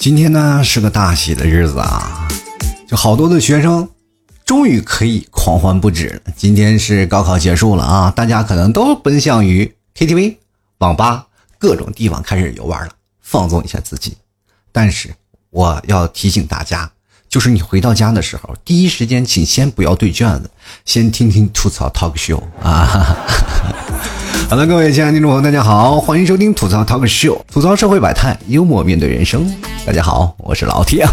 [0.00, 2.26] 今天呢是个大喜的日子啊，
[2.88, 3.86] 就好多的学生
[4.46, 6.32] 终于可以狂欢不止了。
[6.34, 10.36] 今天是高考结束了啊，大家可能都奔向于 KTV、
[10.78, 11.26] 网吧
[11.58, 14.16] 各种地方开始游玩了，放纵一下自己。
[14.72, 15.14] 但是
[15.50, 16.90] 我要提醒大家，
[17.30, 20.50] 就是你回到家的时候，第一时间请先不要对卷子，
[20.84, 23.16] 先听听吐槽 talk show 啊。
[24.50, 29.48] 好了，各位亲爱的听众朋友，大家好，欢迎收听吐槽 talk show，吐槽社会百态，幽默面对人生。
[29.86, 31.06] 大家好，我是老铁。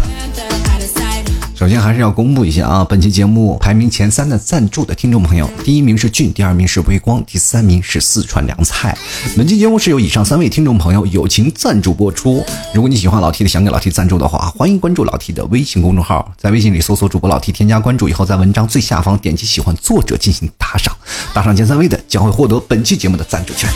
[1.58, 8.96] 首先还是要公布一下啊，本期节目排名前三的赞助的听众朋友，第一名是俊，第二名是微光，第三名是四川凉菜。
[9.36, 12.46] 本期节目是由以上三位听众朋友友情赞助播出。
[12.72, 20.96] 如果你喜欢老 T 的，想给老 T 赞助的话，欢迎关注老 T 的微信公众号，在微信里搜索主播老 T，添加关注以后，在文章最下方点击喜欢作者进行打赏，
[21.34, 23.68] 打赏前三位的将会获得本期节目的赞助权。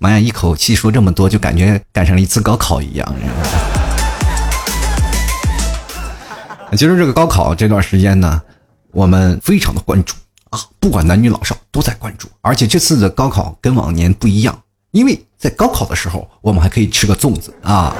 [0.00, 3.14] 妈呀，一口气说这么多，就感觉赶上了一次高考一样。
[6.72, 8.40] 其实这个高考这段时间呢，
[8.92, 10.14] 我们非常的关注
[10.50, 12.28] 啊，不管男女老少都在关注。
[12.42, 17.94] 而且这次的高考跟往年不一样，因为在高考的时候，我们还可以吃个粽子啊。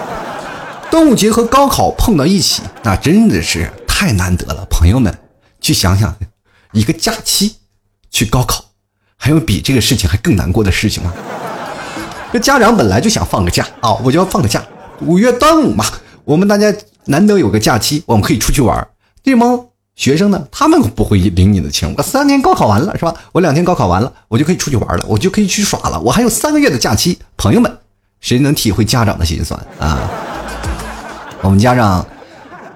[0.90, 4.66] 端午节和高考碰到一起，那真的是太难得了。
[4.70, 5.16] 朋友们，
[5.60, 6.14] 去想想，
[6.72, 7.56] 一个假期
[8.10, 8.64] 去高考，
[9.16, 11.12] 还有比这个事情还更难过的事情吗？
[12.32, 14.62] 这家长本来就想放个假啊，我就要放个假，
[15.00, 15.86] 五月端午嘛，
[16.24, 16.70] 我们大家。
[17.08, 18.86] 难得有个假期，我们可以出去玩。
[19.24, 19.58] 这帮
[19.96, 21.92] 学生呢，他们不会领你的情。
[21.96, 23.14] 我三天高考完了，是吧？
[23.32, 25.98] 我两天高考完了，我就可以出去玩了，我就可以去耍了。
[26.00, 27.18] 我还有三个月的假期。
[27.36, 27.78] 朋友们，
[28.20, 29.98] 谁能体会家长的心酸啊？
[31.40, 32.06] 我们家长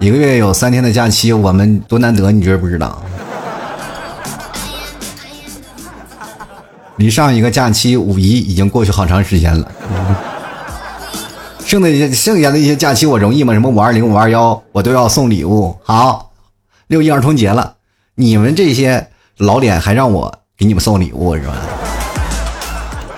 [0.01, 3.03] 一个月有三天的假期，我们多难得，你知不知道？
[6.97, 9.73] 离上一个假期五一已经过去好长时间了。
[11.73, 13.55] 剩的剩下的一些假期我容易吗？
[13.55, 15.75] 什么五二零、五二幺，我都要送礼物。
[15.83, 16.31] 好，
[16.89, 17.77] 六一儿童节了，
[18.15, 21.55] 你们这些老脸还让我给你们送礼物是吧？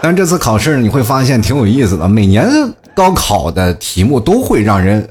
[0.01, 2.49] 但这次考试你会发现挺有意思的，每年
[2.95, 5.09] 高考的题目都会让人。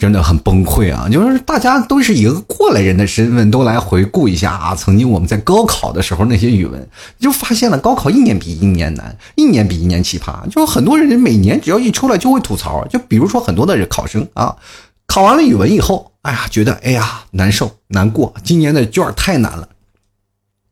[0.00, 1.06] 真的很崩溃啊！
[1.10, 6.88] 就是大家都是一个过来人的身份，都来回顾一下啊，曾经我们在高考的时候那些语文，
[7.18, 10.48] 就发现了高考一年比一年难，一年比一年奇葩。
[10.48, 14.56] 就很多人每年只要一出来就会吐槽，就比如说很多的考生啊，
[15.06, 19.68] 考完了语文以后，哎呀，觉得哎呀难受难过，今年的卷太难了，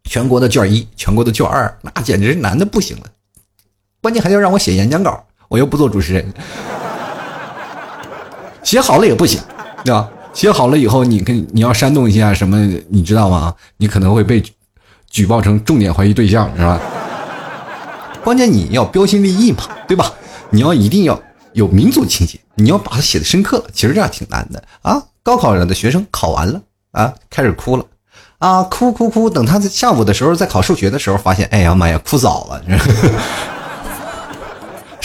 [0.04, 3.02] 全国的卷一，全国的卷二，那简直难的不行了，
[4.00, 6.32] 关键还要让我写演讲稿，我又不做主持人。
[8.62, 9.40] 写好了也不行，
[9.84, 10.08] 对吧？
[10.34, 12.56] 写好了以后，你跟你要煽动一下什么，
[12.88, 13.54] 你知道吗？
[13.78, 14.42] 你可能会被
[15.10, 16.80] 举报成重点怀疑对象，是吧？
[18.22, 20.12] 关键你要标新立异嘛，对吧？
[20.50, 21.20] 你要一定要
[21.54, 23.64] 有民族情节，你要把它写的深刻。
[23.72, 25.02] 其实这样挺难的啊！
[25.22, 26.60] 高考的学生考完了
[26.92, 27.84] 啊，开始哭了
[28.38, 29.28] 啊，哭哭哭。
[29.28, 32.62] 等他在下午的时候在考数学的时候，发现，哎呀妈呀，哭早了。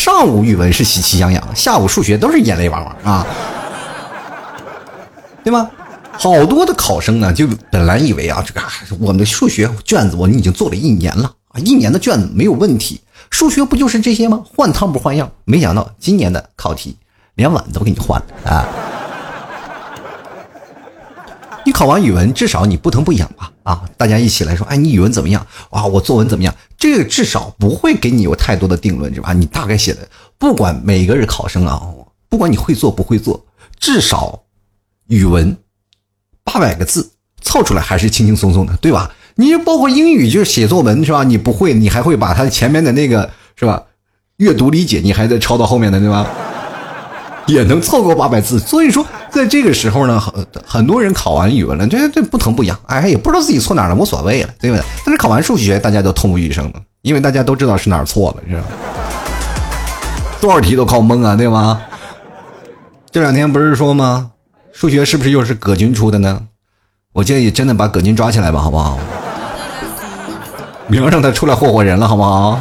[0.04, 3.26] 上午语文是喜气洋洋，下午数学都是眼泪汪汪啊，
[5.46, 5.72] 对吗？
[6.12, 8.62] 好多的考生呢，就本来以为啊，这个
[9.00, 13.00] 我们的数学卷子我们已经做了一年了啊，一年的卷子没有问题，
[13.30, 14.44] 数学不就是这些吗？
[14.54, 16.98] 换汤不换药，没想到今年的考题
[17.36, 18.68] 连碗都给你换了啊。
[21.66, 23.52] 你考完语文，至少你不疼不痒吧？
[23.64, 25.46] 啊，大家一起来说，哎，你语文怎么样？
[25.72, 26.54] 哇，我作文怎么样？
[26.78, 29.32] 这个至少不会给你有太多的定论，是吧？
[29.34, 30.08] 你大概写的，
[30.38, 31.82] 不管每个人考生啊，
[32.28, 33.46] 不管你会做不会做，
[33.80, 34.44] 至少
[35.08, 35.56] 语文
[36.44, 39.12] 八百个字凑出来还是轻轻松松的，对吧？
[39.36, 41.24] 你包括英语就是写作文是吧？
[41.24, 43.82] 你不会，你还会把它前面的那个是吧？
[44.38, 46.28] 阅读理解你还得抄到后面的，对吧？
[47.48, 49.06] 也能凑够八百字，所以说。
[49.34, 54.84] 在这个时候呢，很很多人考完语文了，这这不疼不痒，哎，也不知道自己错哪了，无所谓了，对不对？
[55.04, 58.64] 但是考完数学，大家都痛不欲生了，因为大家都知道是哪儿错了，是吧？
[60.40, 61.82] 多少题都靠蒙啊，对吗？
[63.10, 64.30] 这两天不是说吗？
[64.72, 66.40] 数学是不是又是葛军出的呢？
[67.12, 69.00] 我建议真的把葛军抓起来吧，好不好？
[70.86, 72.60] 明儿让他出来霍霍人了，好不好？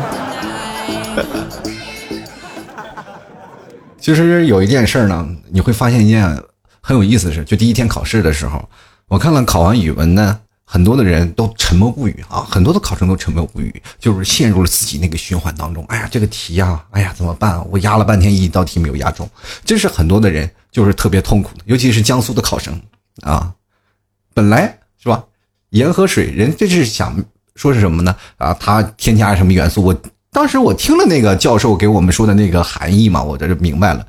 [4.02, 6.38] 其实有一件事呢，你会发现一件。
[6.84, 8.68] 很有意思的事，就第一天考试的时候，
[9.06, 15.84] 我看了考完语文呢，很多的人都沉默不语啊，很多的考生都沉默不语，就是陷入了自己那个循环当中。
[15.84, 17.64] 哎呀，这个题呀，哎呀，怎么办？
[17.70, 19.30] 我压了半天，一道题没有压中，
[19.64, 22.76] 这是很多的人就是特别痛苦的，尤其是江苏的考生
[23.20, 23.54] 啊，
[24.34, 25.24] 本来是吧，
[25.70, 27.16] 盐和水，人这是想
[27.54, 28.16] 说是什么呢？
[28.38, 29.84] 啊，它添加什么元素？
[29.84, 30.02] 我
[30.34, 34.04] 当时我听了那个教授给我们说的那个含义嘛，我这就明白了。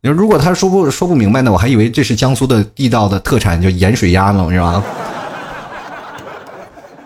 [0.00, 4.82] 你说如果他说不说不明白呢，我还以为这是江苏的地道的特产，就盐水鸭呢，是吧？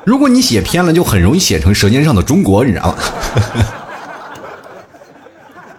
[0.04, 2.98] 如果你写偏了，就很容易写成《舌尖上的中国》，你知道吗？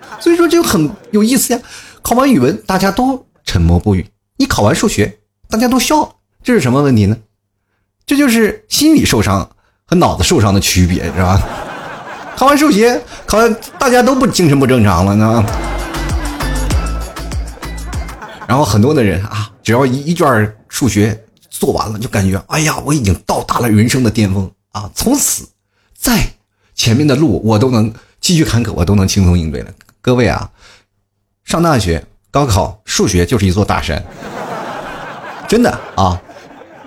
[0.22, 1.60] 所以说就很有意思呀。
[2.04, 4.04] 考完语文，大家都沉默不语；
[4.38, 5.18] 你考完数学，
[5.50, 7.18] 大家都笑，这是什么问题呢？
[8.06, 9.50] 这就是心理受伤
[9.84, 11.42] 和脑子受伤的区别，是吧？
[12.44, 15.45] 考完数学，考完大家都不精神不正常了呢。
[18.45, 21.18] 然后很多的人啊，只要一一卷数学。
[21.50, 24.90] 做完了就感觉，哎呀，我已经到达了人生的巅峰啊！
[24.94, 25.48] 从此，
[25.98, 26.28] 在
[26.75, 29.72] 前面的路我都能继续坎坷，我都能轻松应对了。
[30.01, 30.50] 各位啊，
[31.46, 34.04] 上大学高考数学就是一座大山，
[35.48, 36.22] 真的啊！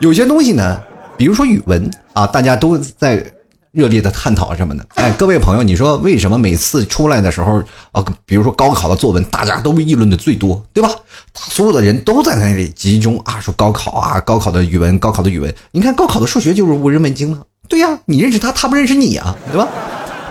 [0.01, 0.79] 有些东西呢，
[1.17, 3.33] 比如说语文啊，大家都在。
[3.77, 4.87] 热烈的探讨什么的？
[4.95, 7.63] 哎，各位朋友，你说为什么每次出来的时候，
[7.93, 10.89] 啊，比如说高考的作文，大家都议论的最多，对吧？
[11.35, 15.55] 所有的人都在那里集中啊，说高考啊，高考的语文，高考的语文。
[15.73, 19.69] 你看高考的数学就是无人问津了，对呀，你认识他，他不认识你啊，对吧？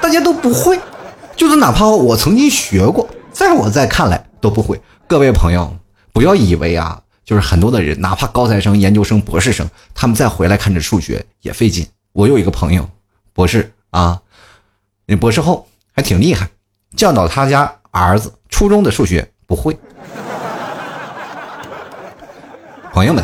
[0.02, 0.80] 大家都不会，
[1.36, 4.82] 就是哪怕我曾经学过，在我在看来都不会。
[5.06, 5.72] 各位朋友，
[6.12, 11.86] 不要以为啊，就是很多的人，哪怕高材生、研究生、博士生，他们再回来看这数学也费劲。
[12.12, 12.90] 我有一个朋友。
[13.36, 14.22] 博士啊，
[15.06, 16.50] 那博士后还挺厉害，
[16.96, 19.78] 教导他家儿子初中的数学不会。
[22.94, 23.22] 朋友们，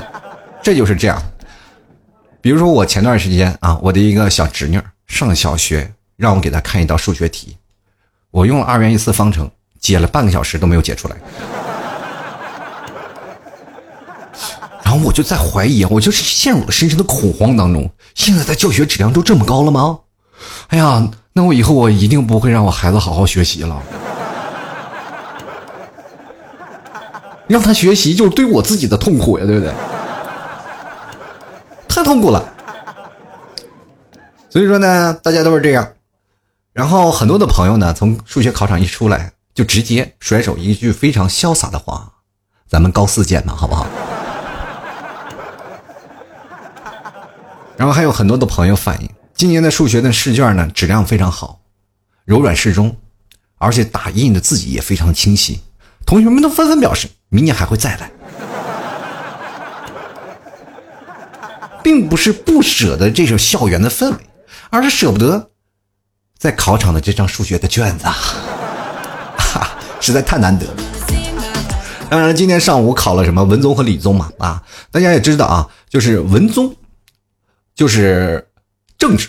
[0.61, 1.23] 这就是这样。
[2.41, 7.55] 比如说我前段时间啊，我的一个小侄女上小学，让我给她看一道数学题，
[8.31, 9.49] 我用二元一次方程
[9.79, 11.15] 解了半个小时都没有解出来。
[14.83, 17.89] 然后我就在怀疑，我就是陷入了深深的恐慌当中。
[18.15, 19.99] 现在的教学质量都这么高了吗？
[20.67, 23.81] 哎呀，那我以后我一定不会让我孩子好好学习了。
[27.47, 29.73] 让他学习就是对我自己的痛苦呀，对不对？
[31.87, 32.43] 太痛苦了。
[34.49, 35.87] 所以说呢，大家都是这样。
[36.73, 42.11] 然后很多的朋友呢，从数学考场一出来，就直接甩手一句非常潇洒的话
[42.67, 43.85] ：“咱们高四见吧，好不好？”
[47.81, 51.61] 然后还有很多的朋友反映，今年的数学的试卷呢质量非常好，
[52.25, 52.95] 柔软适中，
[53.57, 55.61] 而且打印的字迹也非常清晰。
[56.05, 58.11] 同学们都纷纷表示，明年还会再来，
[61.81, 64.17] 并不是不舍得这种校园的氛围，
[64.69, 65.49] 而是舍不得
[66.37, 70.73] 在考场的这张数学的卷子，哈， 实在太难得了。
[72.11, 74.31] 当然，今天上午考了什么文综和理综嘛？
[74.37, 74.61] 啊，
[74.91, 76.75] 大家也知道啊，就是文综。
[77.81, 78.47] 就是
[78.95, 79.27] 政治、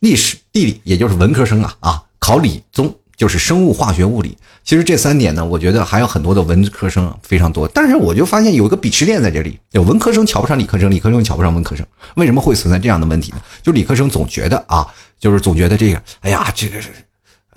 [0.00, 4.36] 历史、地理，也就是文科生啊啊，考理综就是生物、化学、物理。
[4.62, 7.66] 其实这三点呢，我觉得还有很多的文科生非常多。
[7.68, 11.86] 但是我就发现有一个鄙视链在这里，有文科生瞧不上理科生，理科生瞧不上文科生。
[12.16, 13.40] 为什么会存在这样的问题呢？
[13.62, 14.86] 就理科生总觉得啊，
[15.18, 16.90] 就是总觉得这个，哎呀，这个是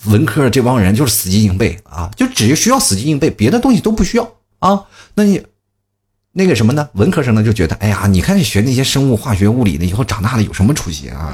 [0.05, 4.85] 文科这帮人就是死记硬背啊，就只需要死记硬背，别的东西都不需要啊。
[5.15, 5.43] 那你。
[6.31, 6.87] 那个什么呢？
[6.93, 11.33] 文科生呢就觉得，哎呀，你看学那些生物、化学、物理的，以后长大了有什么出息啊？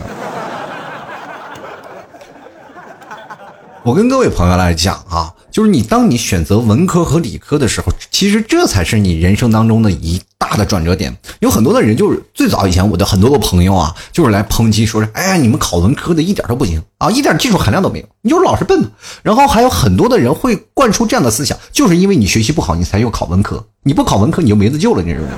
[3.86, 11.16] 我跟各位朋友来讲啊，就是你当你选择文科和理科的时候，其实这才是你人生当中的一大的转折点。
[11.40, 18.90] 有很多的人就是最早以前我的很多个朋友啊，就是来抨击说是，哎呀，你们考文科的一点都不行啊，一点技术含量都没有，你就是老是笨。
[19.22, 25.30] 然后还有很多的人会灌输这样的思想，就是因为你学习不好，你才要考文科，你不考文科你就没得救了，你知道吗？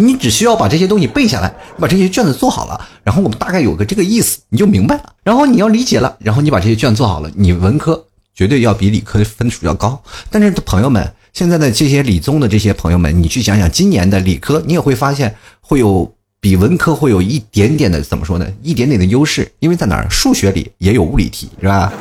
[0.00, 5.12] 你只需要把这些东西背下来，把这些卷子做好了，然后我们大概有个这个意思，你就明白了。
[5.24, 10.00] 然后你要理解了，然后你把这些卷做好了，你文科绝对要比理科的分数要高。
[10.30, 18.46] 但是朋友们，现在的这些理综的这些朋友们，你去想想，今年的理科，你也会发现会有比文科会有一点点的怎么说呢？
[18.62, 20.06] 一点点的优势，因为在哪儿？
[20.08, 21.92] 数学里也有物理题，是吧？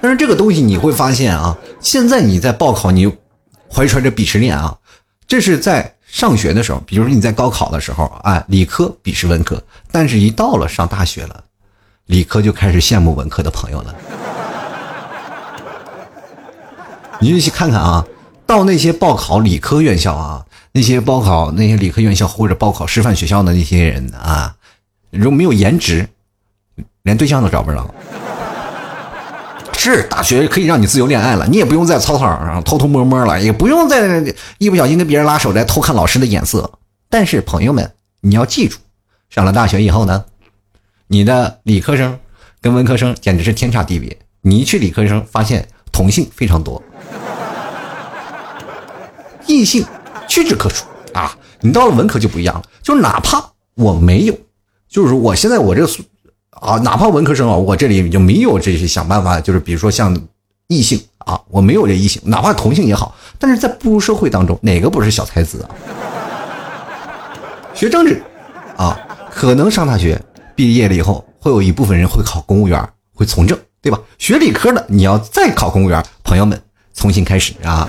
[0.00, 3.06] 但是这个东西你会发现啊，现在你在报考，你
[3.72, 4.76] 怀揣着鄙视链啊。
[5.28, 11.44] 这是在上学的时候，比如说你在高考的时候啊，理科鄙视文科，但是一到了上大学了，
[12.06, 13.94] 理科就开始羡慕文科的朋友了。
[17.20, 18.06] 你就去看看啊，
[18.46, 24.56] 到那些报考理科院校啊，那些报考那些理科院校或者报考师范学校的那些人啊，
[25.10, 26.08] 如果没有颜值，
[27.02, 27.94] 连对象都找不着。
[29.78, 34.22] 是大学可以让你自由恋爱了，你也不用在操场上偷偷摸摸了，也不用再
[34.58, 36.70] 一不小心跟别人拉手来偷看老师的眼色。
[37.08, 38.78] 但是朋友们，你要记住，
[39.30, 40.24] 上了大学以后呢，
[41.06, 42.18] 你的理科生
[42.60, 44.18] 跟文科生简直是天差地别。
[44.42, 45.66] 你一去理科生，发现。
[45.90, 46.80] 同性非常多，
[49.46, 49.84] 异性
[50.28, 51.36] 屈指可数啊。
[51.60, 53.42] 你到了文科就不一样了，就哪怕
[53.74, 54.38] 我没有，
[54.88, 55.88] 就是我现在我这个
[56.60, 60.16] 啊，哪怕文科生啊，我这里就没有这些想办法，就是比如说像
[60.66, 65.70] 异性啊，我没有这异性，哪怕同性也好，但是在步入社会当中，哪个不是小才子啊？
[67.74, 68.22] 学政治
[68.76, 68.98] 啊，
[69.30, 70.20] 可能上大学
[70.54, 73.58] 毕业了以后，会有一部分人会考公务员，会从政。
[73.80, 74.00] 对吧？
[74.18, 76.60] 学理科的，你要再考公务员，朋友们，
[76.92, 77.88] 重新开始啊！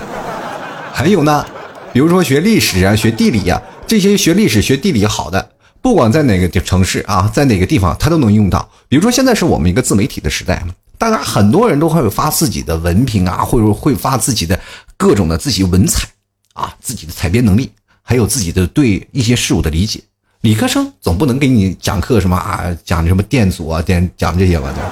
[0.92, 1.44] 还有呢，
[1.92, 5.49] 比如说学历史啊、学地理呀，这些学历史、学地理好的，
[5.82, 8.68] 不管在哪个城市啊，在哪个地方，他都能用到。
[8.88, 10.62] 比如说现在是我们一个自媒体的时代，
[10.98, 14.58] 大家很多人都会发自己的文凭啊，会会发自己的
[14.96, 16.06] 各种的自己文采
[16.52, 17.70] 啊，自己的采编能力，
[18.02, 20.02] 还有自己的对一些事物的理解。
[20.42, 24.72] 理科生总不能给你讲课什么啊，讲什么电阻啊，电讲这些吧？
[24.74, 24.82] 对。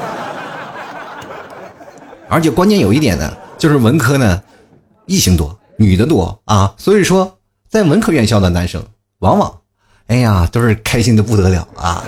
[2.30, 4.42] 而且关键有一点呢，就是文科呢，
[5.07, 8.83] 异性多，女的多啊，所以说在文科院校的男生，
[9.21, 9.61] 往往，
[10.09, 12.03] 哎呀，都是开心的不得了啊。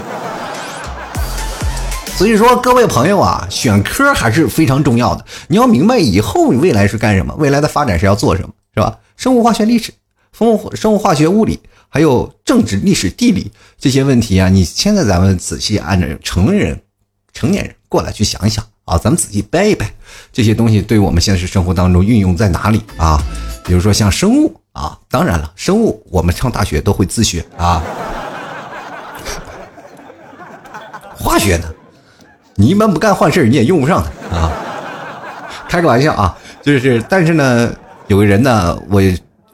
[2.16, 5.24] 所以说各位朋友啊，选科还是非常重要的。
[5.48, 8.98] 你要明白以后你未来是干什么，未来的发展是要做什么，是吧？
[9.16, 9.92] 生物化学、历史、
[10.36, 16.80] 生物生物化学、物理，还有政治、历史、地理这些问题啊，你现在咱们仔细按照成人、
[17.32, 18.64] 成年人过来去想一想。
[18.86, 19.88] 啊，咱们仔细掰一掰，
[20.32, 23.22] 这些东西对我们现实生活当中运用在哪里啊？
[23.64, 27.82] 比如说像生物啊，当然了，生物我们上大学都会自学啊。
[31.14, 31.68] 化学呢，
[32.54, 34.52] 你一般不干坏事你也用不上它啊。
[35.68, 37.72] 开个玩笑啊，就是，但是呢，
[38.06, 39.02] 有个人呢，我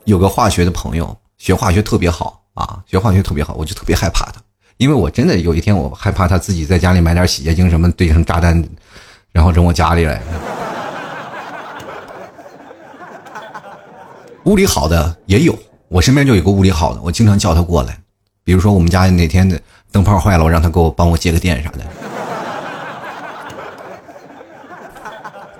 [0.05, 4.41] 有个化学的朋友，学化学特别好啊，学化学特别好，我就特别害怕他，
[4.77, 8.65] 因为我真的有一天我害怕他自己在家里买点洗洁精什么兑成炸弹。
[9.33, 10.19] 然后扔我家里来，
[14.47, 17.99] 物理好的也有，我身边就有个物理好的，我经常叫他过来。
[18.45, 19.61] 比如说我们家哪天的
[19.91, 21.81] 灯泡坏了，我让他给我帮我接个电啥的。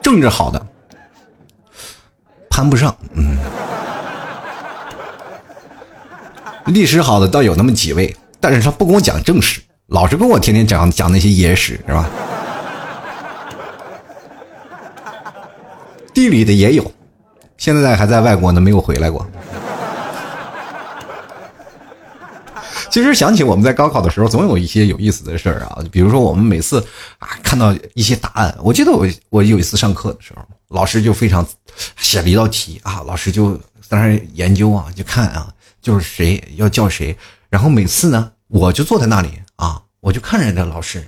[0.01, 0.67] 政治好的
[2.49, 3.37] 攀不上，嗯。
[6.67, 12.09] 历史好的倒有那么几位，但是他不跟我讲正史，老是跟我天天讲讲那些野史，是吧？
[16.15, 16.93] 地理的也有，
[17.57, 19.27] 现在还在外国呢，没有回来过。
[22.89, 26.81] 其实想起我们在高考的时候，总有一些有意思的事儿啊，比如说我们每次
[27.19, 31.47] 啊看到一些答案，我记得我我有一次上课的时候，老师就非常
[31.99, 37.15] 写了一道题啊，老师就当然研究啊，就看啊，就是谁要叫谁，
[37.51, 41.07] 然后每次呢，我就坐在那里啊，我就看着那老师，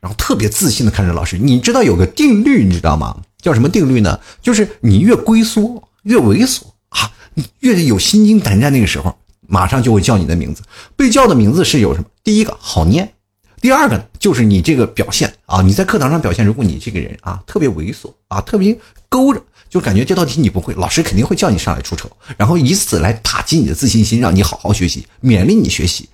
[0.00, 3.16] 然后特别自信的看着老师，你知道有个定律，你知道吗？
[3.40, 4.18] 叫什么定律呢？
[4.42, 10.62] 就是你越龟缩越猥琐啊，你越有心惊胆战那个时候，马上就会叫你的名字。
[10.96, 12.06] 被叫的名字是有什么？
[12.24, 13.12] 第一个好念，
[13.60, 18.76] 第二个就是你这个表现啊，你在课堂上表现，如果你这个人啊特别猥琐啊，特别
[19.08, 26.08] 勾着，就感觉这道题你不会，老师肯定会叫你上来出丑，然后以此来打击你的自信心，让你好好学习，勉励你学习。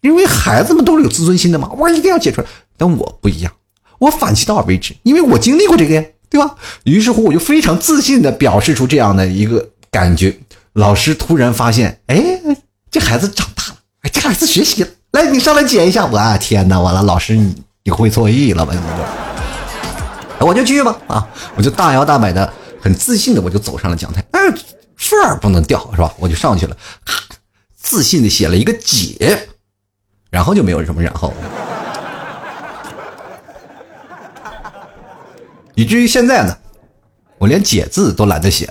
[0.00, 2.46] 因为孩子们都是有自尊心的嘛，我一定要解出来。
[2.78, 3.52] 但我不一样，
[3.98, 6.04] 我反其道而为之，因为我经历过这个呀。
[6.30, 6.56] 对吧？
[6.84, 10.38] 于是乎，我就非常自信的表示出这样的一个感觉。
[10.74, 12.22] 老师突然发现，哎，
[12.90, 14.90] 这孩子长大了，哎，这孩子学习了。
[15.12, 16.04] 来，你上来解一下。
[16.04, 18.74] 我啊天哪，完了，老师你你会错意了吧？
[18.74, 18.80] 你
[20.38, 20.98] 就，我就去吧。
[21.06, 24.22] 啊，我就大摇大摆的，很自信的，我就走上了讲台。
[24.30, 24.62] 但是
[24.96, 26.12] 分儿不能掉，是吧？
[26.18, 26.76] 我就上去了，
[27.74, 29.48] 自信的写了一个解，
[30.28, 31.32] 然后就没有什么然后。
[35.78, 36.58] 以至于现在呢，
[37.38, 38.68] 我连解字都懒得写，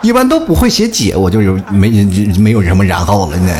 [0.00, 1.90] 一般都不会写解，我就有没
[2.38, 3.52] 没有什么然后了呢。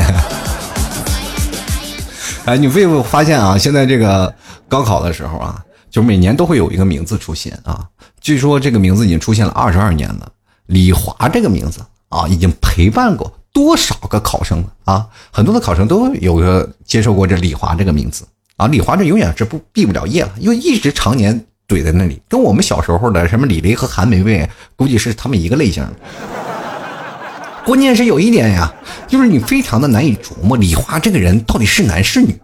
[2.47, 3.59] 哎，你会不会发现啊？
[3.59, 4.35] 现在这个
[4.69, 7.85] 高考的时候啊，就每年都会有一个名字出现啊。
[8.23, 10.27] 据说这个名字已经出现了二十二年了，
[10.69, 15.07] 李华这个名字啊，已经陪伴过多少个考生了啊？
[15.31, 18.25] 很多的考生都有个接受过这李华这个名字
[18.57, 18.67] 啊。
[18.67, 21.45] 李华这永远是不毕不了业了，因为一直常年。
[21.69, 25.87] 怼在那里，跟我们小时候的什么李雷和韩梅梅，估计是他们一个类型。
[27.65, 28.73] 关键是有一点呀，
[29.09, 32.39] 就是你非常的难以琢磨李华这个人到底是男是女。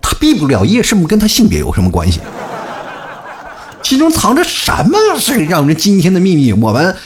[0.00, 2.20] 他毕不了业，是不是跟他性别有什么关系？
[3.82, 6.52] 其中藏着什么是让人惊天的秘密？
[6.52, 6.96] 我们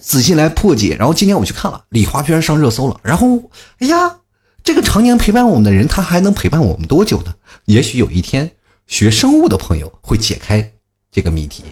[0.00, 0.96] 仔细来破解。
[0.98, 2.98] 然后今天我去看了，李华居然上热搜了。
[3.02, 3.38] 然后，
[3.80, 4.16] 哎呀！
[4.68, 7.34] 这个常年陪伴我们的人，他还能陪伴我们多久呢？
[7.64, 8.50] 也许有一天，
[8.86, 10.70] 学生物的朋友会解开
[11.10, 11.64] 这个谜题。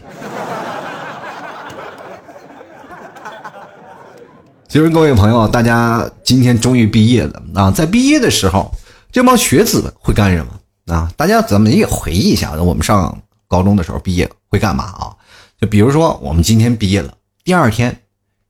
[4.67, 7.71] 其实各位朋友，大家今天终于毕业了啊！
[7.71, 8.75] 在毕业的时候，
[9.13, 11.13] 这帮学子们会干什么啊？
[11.19, 15.13] 大家咱们也回忆一下，我们上高中的时候毕业会干嘛啊？
[15.61, 17.13] 就比如说，我们今天毕业了，
[17.45, 17.95] 第二天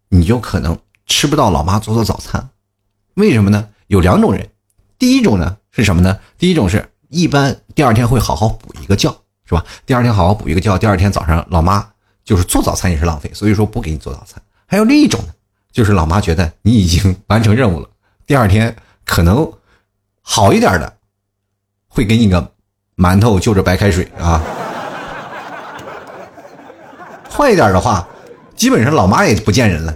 [0.09, 2.49] 你就可能吃不到老妈做的早餐，
[3.15, 3.71] 为什么呢？
[3.87, 4.49] 有两种人，
[4.99, 6.19] 第一种呢是什么呢？
[6.39, 9.11] 第一种是一般第二天会好好补一个觉，
[9.45, 9.65] 是吧？
[9.85, 11.87] 第二天好好补一个觉，第二天早上老妈
[12.25, 14.43] 就是做早餐也是浪费，所以说不给你做早餐。
[14.67, 15.33] 还有另一种呢。
[15.73, 17.87] 就是老妈觉得你已经 完成任务了，
[18.27, 18.75] 第二天
[19.05, 19.53] 可能
[20.23, 20.91] 好一点的，
[21.87, 22.51] 会给你个
[22.97, 24.43] 馒头就着白开水啊。
[27.31, 28.09] 坏一点的话，
[28.57, 29.95] 基本上老妈也不见人了。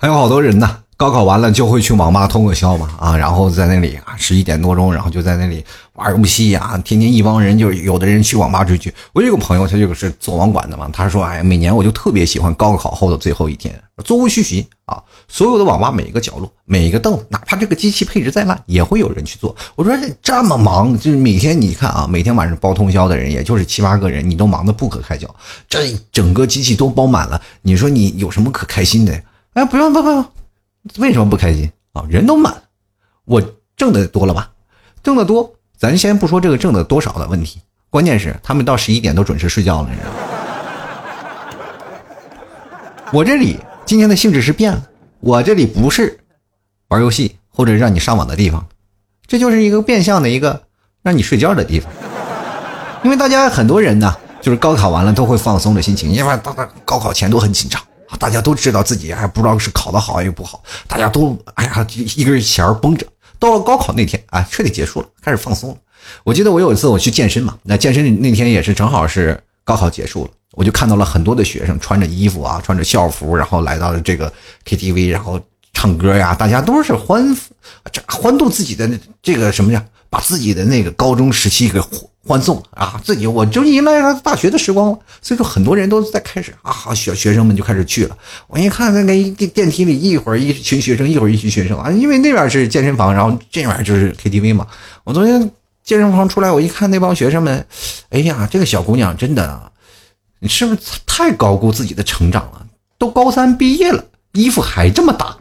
[0.00, 0.78] 还有好多人呢。
[0.96, 5.64] 高考完了就会去网吧通个宵嘛啊，然后在那里啊十一点多钟，然后就在那里
[5.94, 8.92] 玩游戏呀，天天一帮人就有的人去网吧追剧。
[9.12, 19.54] 我有个朋友，他就是做网管的嘛，他说哎，每年我就特别喜欢高考后的最后一天，座无虚席啊，所有的网吧每一个角落，每一个凳子，哪怕这个机器配置再烂，也会有人去做。
[19.76, 25.32] 我说这这么忙，就是每天你看啊，每天晚上包通宵的人也就是七八个人，你都忙得不可开交，
[25.68, 29.22] 这整个机器都包满了，你说你有什么可开心的？
[29.54, 30.24] 哎，不用不不。
[30.98, 32.02] 为什么不开心啊？
[32.08, 32.54] 人都满，
[33.24, 33.42] 我
[33.76, 34.50] 挣的多了吧？
[35.02, 40.16] 挣的多，咱先不说这个挣的多少的问题，关键是他们到十一点都准时睡觉了，你知道吗？
[43.12, 44.82] 我这里今天的性质是变了，
[45.20, 46.18] 我这里不是
[46.88, 48.66] 玩游戏或者让你上网的地方，
[49.26, 50.62] 这就是一个变相的一个
[51.02, 51.90] 让你睡觉的地方。
[53.02, 57.80] 因为大家很多人呢，就是高考完了都会放松的心情，因为大家高考前都很紧张。
[58.18, 63.06] 大家都知道自己还不知道是考得好还是不好，大家都哎呀一根弦儿绷着。
[63.38, 65.76] 到了高考那天啊，彻底结束了，开始放松了。
[66.24, 74.32] 我记得我有一次我去健身嘛，那健身那天也是正好是高考结束了，我就看到了很多的学生穿着衣服啊，穿着校服，然后来到了这个
[74.64, 75.40] KTV，然后
[75.72, 77.36] 唱歌呀，大家都是欢
[77.92, 78.90] 这欢度自己的
[79.22, 81.80] 这个什么呀，把自己的那个高中时期给。
[82.26, 83.00] 欢送啊！
[83.02, 88.14] 自己我就迎来了大学的时光了，所以说很多人都在开始啊，学学生们就开始去了。
[88.48, 94.66] 我一看那个电电梯里，一会儿一群学生，一会儿一群学生啊，因为那边是健身房，然后这边就是 KTV 嘛。
[95.04, 95.40] 我昨天
[95.82, 97.66] 健身房出来，我一看那帮学生们，
[98.10, 99.72] 哎呀，这个小姑娘真的，
[100.40, 102.66] 你是不是太高估自己的成长了？
[102.98, 105.34] 都高三毕业了，衣服还这么大。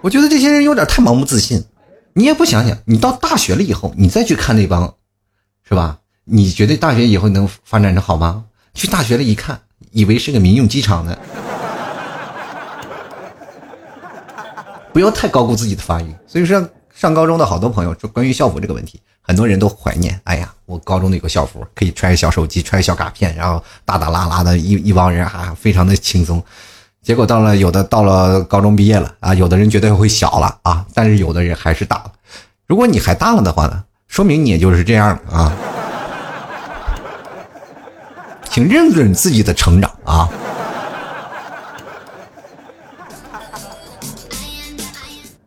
[0.00, 1.64] 我觉得这些人有点太盲目自信。
[2.14, 4.94] 你也不想想，你到大学了以后，你再去看那帮，
[5.68, 5.98] 是吧？
[6.24, 8.44] 你觉得大学以后能发展的好吗？
[8.74, 9.60] 去大学了一看，
[9.92, 11.16] 以为是个民用机场呢。
[14.92, 16.14] 不要太高估自己的发育。
[16.26, 20.20] 所以说，上高中的好多朋友说，关于校服这个问题，很多人都怀念。
[20.24, 26.42] 哎呀，我高中的有个校服，可以揣小手机，揣小卡片，然后大大拉拉的一一帮人，啊非常的轻松。
[27.02, 32.12] 结果到了有的到了高中毕业了啊，有的人觉得会小了啊，但是有的人还是大了。
[32.66, 35.50] 如果你还大了的话呢，说明你也就是这样啊。
[38.50, 40.28] 请认准自己的成长啊。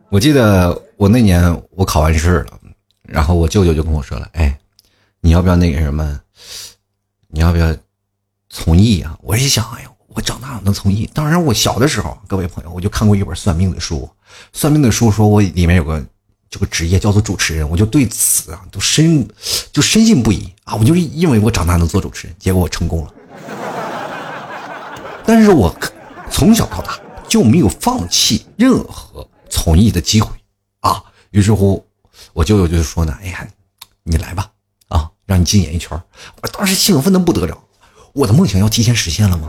[0.10, 2.60] 我记得我那年我考完试了，
[3.04, 4.58] 然后我舅舅就跟我说了：“哎，
[5.20, 6.20] 你要不要那个什么？
[7.28, 7.76] 你要不要
[8.50, 9.91] 从艺啊？”我一想，哎呦。
[10.14, 14.10] 我长大了能从艺，当然我小的时候，各位朋友，我就看过一本算命的书，
[14.52, 16.04] 算命的书说我里面有个
[16.50, 19.26] 这个职业叫做主持人，我就对此啊都深
[19.72, 23.14] 就深信不疑啊，我就认为我长大能做主持人，结果我成功了，
[25.26, 25.74] 但是我
[26.30, 30.30] 从小到大就没有放弃任何从艺的机会
[30.82, 31.86] 啊，于是乎
[32.34, 33.48] 我舅舅就说呢，哎呀，
[34.04, 34.52] 你来吧，
[34.90, 35.98] 啊，让你进演艺圈，
[36.42, 37.58] 我当时兴奋的不得了，
[38.12, 39.48] 我的梦想要提前实现了吗？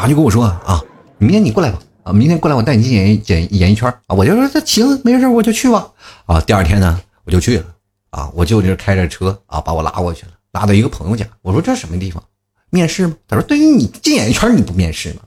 [0.00, 0.82] 然后就跟我说啊，
[1.18, 5.92] 明天你过来吧，啊，明天过来我带你进演演演艺圈啊，我就说这行，没事我就去吧，
[6.24, 7.66] 啊，第二天呢我就去了，
[8.08, 12.24] 啊，我舅舅开着车啊把我拉过去了，拉到一个朋友家，我说这什么地方？
[12.70, 13.14] 面试吗？
[13.28, 15.20] 他说对于你进演艺圈你不面试吗？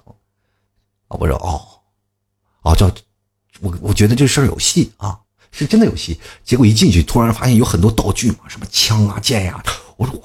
[1.10, 1.62] 啊，我说哦，
[2.64, 2.90] 哦叫，
[3.62, 5.20] 我我觉得这事儿有戏啊，
[5.52, 6.20] 是真的有戏。
[6.44, 9.64] 结果一进去，突然发现有很多道具嘛，什么枪啊剑呀，
[9.98, 10.22] 我说哇，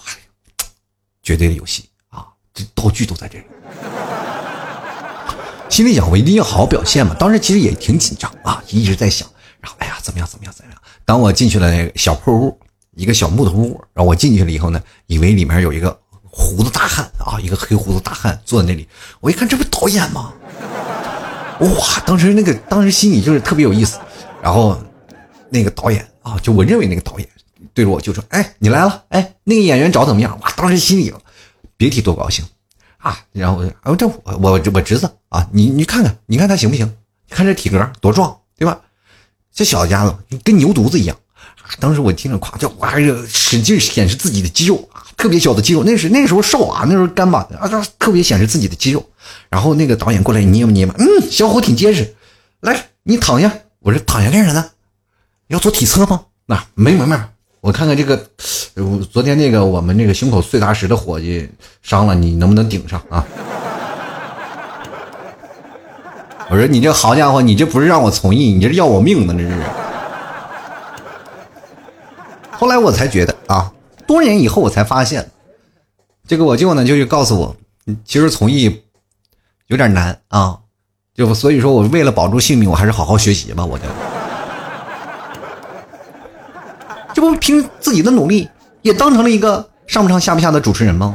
[1.23, 3.45] 绝对有戏啊，这道具都在这里。
[5.69, 7.15] 心里想，我一定要好好表现嘛。
[7.19, 9.29] 当时其实也挺紧张啊，一直在想，
[9.61, 10.81] 然后哎呀，怎么样，怎么样，怎么样？
[11.05, 12.59] 当我进去了那个小破屋，
[12.97, 18.89] 一个小木头屋，然后我进去了以后呢，以为里面有一个胡子大汉啊，一个黑胡子大汉坐在那里。
[19.21, 20.33] 我一看，这不导演吗？
[21.61, 22.01] 哇！
[22.07, 23.99] 当时那个当时心里就是特别有意思。
[24.41, 24.81] 然后
[25.51, 27.29] 那个导演啊，就我认为那个导演
[27.75, 29.05] 对着我就说：“哎，你来了！
[29.09, 30.53] 哎，那个演员找怎么样？”哇！
[30.57, 31.13] 当时心里
[31.77, 32.45] 别提多高兴
[32.99, 33.19] 啊！
[33.33, 36.87] 然后我啊这我我我侄子啊，你你看看，你看他行不行？
[37.29, 38.79] 你看这体格多壮，对吧？
[39.53, 41.17] 这小家伙跟牛犊子一样。
[41.81, 45.85] 当时我听着夸叫，我还使劲显示自己的肌肉啊，特别小的肌肉。
[45.85, 49.07] 那是那时候瘦啊，那时候干巴的啊，特别显示自己的肌肉。
[49.51, 52.15] 然后那个导演过来捏吧捏吧，嗯，小伙挺结实。
[52.61, 53.53] 来，你躺下。
[53.81, 54.71] 我说躺下干啥呢？
[55.49, 56.25] 要做体测吗？
[56.47, 57.17] 那没没没，
[57.61, 58.19] 我看看这个，
[58.77, 61.49] 我昨天那个我们那个胸口碎大石的伙计
[61.83, 63.25] 伤了，你能不能顶上啊？
[66.51, 69.63] 我说你这好家伙，你这不是让我从艺，你这是要我命呢，这是。
[72.53, 73.73] 后来我才觉得啊，
[74.07, 75.31] 多年以后我才发现，
[76.27, 77.57] 这个我舅呢就就告诉我，
[78.05, 78.83] 其实从艺
[79.67, 80.59] 有点难啊，
[81.15, 83.85] 就所以说我为了保住性命，我还是好好学习吧，我就。
[87.19, 88.49] 这不凭自己的努力
[88.81, 91.13] 也当成了一个上不上下不下的主持人吗？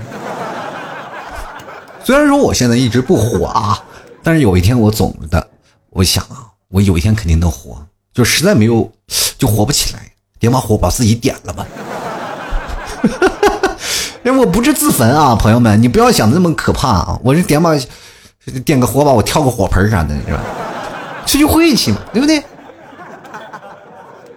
[2.03, 3.81] 虽然说我现在一直不火啊，
[4.21, 5.47] 但是有一天我总的，
[5.91, 7.77] 我想啊，我有一天肯定能火，
[8.13, 8.91] 就实在没有
[9.37, 10.11] 就火不起来。
[10.41, 11.65] 点把火把自己点了吧，
[14.25, 17.17] 因为我不是自焚啊，朋友们，你不要想的那么可怕啊！
[17.23, 17.71] 我是点把
[18.65, 20.41] 点个火把，我跳个火盆啥的，是吧？
[21.25, 22.43] 这就晦气嘛，对不对？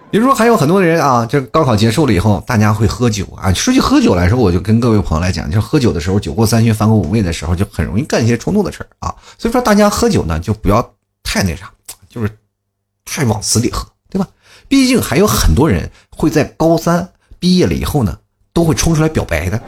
[0.09, 3.51] 比如说还有很多人啊，就高考结束了以后，大家会喝酒啊。
[3.53, 9.13] 说起喝酒来说，我就跟各位朋友来讲，就是喝酒的时候，酒过三巡，饭过五味的时候，就很容易干一些冲动的事儿啊。
[9.37, 10.81] 所以说，大家喝酒呢，就不要
[11.23, 11.69] 太那啥，
[12.09, 12.29] 就是
[13.05, 13.85] 太往死里喝。
[14.09, 14.25] 对吧
[14.69, 18.17] 毕竟还有很多人会在高三毕业了以后呢，
[18.53, 19.61] 都会冲出来表白的。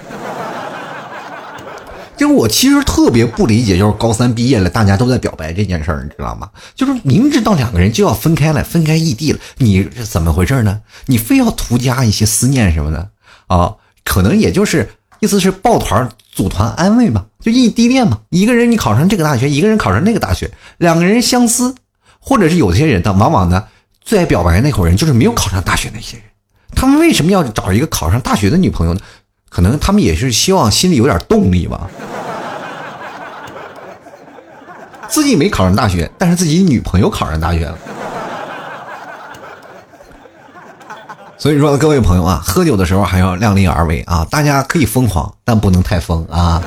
[2.19, 6.49] 就是我其实特别不理解，就是高三毕业了，大家都在表白这件事儿，你知道吗？
[6.75, 10.81] 就是明知道两个人就要分开了，分开异地了，你是怎么回事呢？
[11.05, 13.09] 你非要图加一些思念什么的
[13.47, 13.73] 啊？
[14.03, 14.89] 可能也就是
[15.21, 18.19] 意思是抱团组团安慰嘛，就异地恋嘛。
[18.31, 21.73] 一个人你考上这个大学，一个人考上那个大学，两个人相思，
[22.19, 23.63] 或者是有些人呢，往往呢。
[24.01, 26.25] 最爱表白那伙人就是没有考上大学那些人，
[26.75, 28.99] 他们为什么要找一个考上大学的女朋友呢？
[29.49, 31.89] 可能他们也是希望心里有点动力吧。
[35.07, 37.77] 自己没考上大学，但是自己女朋友考上大学了。
[41.37, 44.27] 所以说，各位朋友啊，喝酒的时候还要量力而为啊！
[44.29, 46.61] 大家可以疯狂，但不能太疯啊。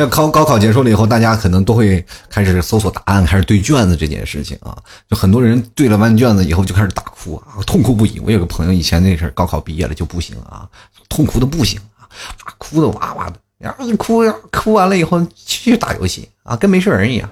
[0.00, 4.74] 还有高考结束了以后，大家可能都会开始搜索答案，开始对卷子这件事情啊。
[5.10, 8.18] 就很多人对了完卷子以后就开始大哭啊，痛哭不已。
[8.20, 10.66] 我有个朋友以前那是高考毕业了就不行啊，
[11.10, 12.08] 痛哭的不行啊，
[12.56, 17.28] 哭的哇哇的，然后哭哭完了以后继续打游戏啊，跟没事人一样。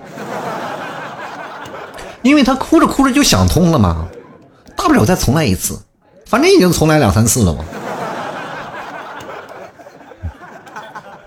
[2.21, 4.07] 因为他哭着哭着就想通了嘛，
[4.77, 5.81] 大不了再重来一次，
[6.27, 7.65] 反正已经重来两三次了嘛。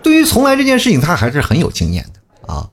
[0.03, 2.69] 对于从来这件事情，他还是很有经验的啊。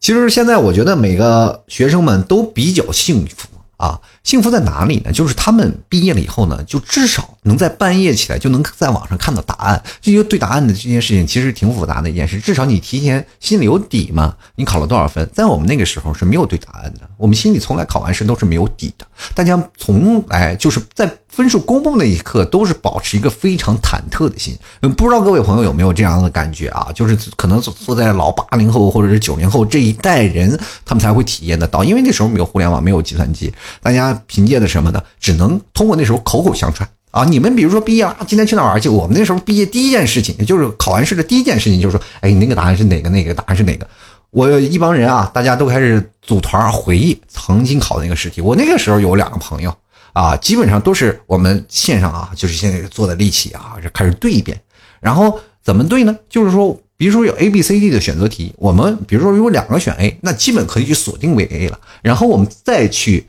[0.00, 4.00] 其实现在我觉得每个学生们都比较幸福啊。
[4.24, 5.12] 幸福在哪里呢？
[5.12, 9.82] 就是他们毕业了以后呢，就至少能在半夜起来就能在网上看到答案。
[10.02, 14.34] 这些对答案的这件事情其实挺复杂的一件事，至少你提前心里有底嘛。
[14.56, 15.26] 你考了多少分？
[15.32, 19.06] 在我们那个时候是没有对答案的，我们心里从来考完试都是没有底的。
[19.34, 24.54] 大家从来就是在分数公布那一刻都是保持一个非常忐忑的心。
[24.82, 26.88] 嗯，不知道各位朋友有没有这样的感觉啊？
[26.94, 34.17] 就是可能坐在老八零后或者是九零后这一代人，他们才会体验得到，因为那时候没有互联网，没有计算机，大家。
[34.26, 35.02] 凭借的什么呢？
[35.20, 37.24] 只能通过那时候口口相传啊！
[37.24, 38.88] 你们比如说毕业啊，今天去哪玩去？
[38.88, 43.08] 我们那时候毕业第一件事情，也就是考完试的第一件事情，就是说，哎，你那个答案是哪个？
[43.08, 43.88] 那个答案是哪个？
[44.30, 48.42] 我一帮人啊，大家都开始组团回忆曾经考的那个试题。
[48.42, 49.74] 我那个时候有两个朋友
[50.12, 54.60] 啊，基本上都是我们线上啊，就是现在坐在一起啊，就开始对一遍。
[55.00, 56.14] 然后怎么对呢？
[56.28, 61.80] 就是说，比如说有 A、B、C、D 的选择题，我们比如说如果两个选 A，那基本可以去锁定为 A 了。
[62.02, 63.26] 然后我们再去。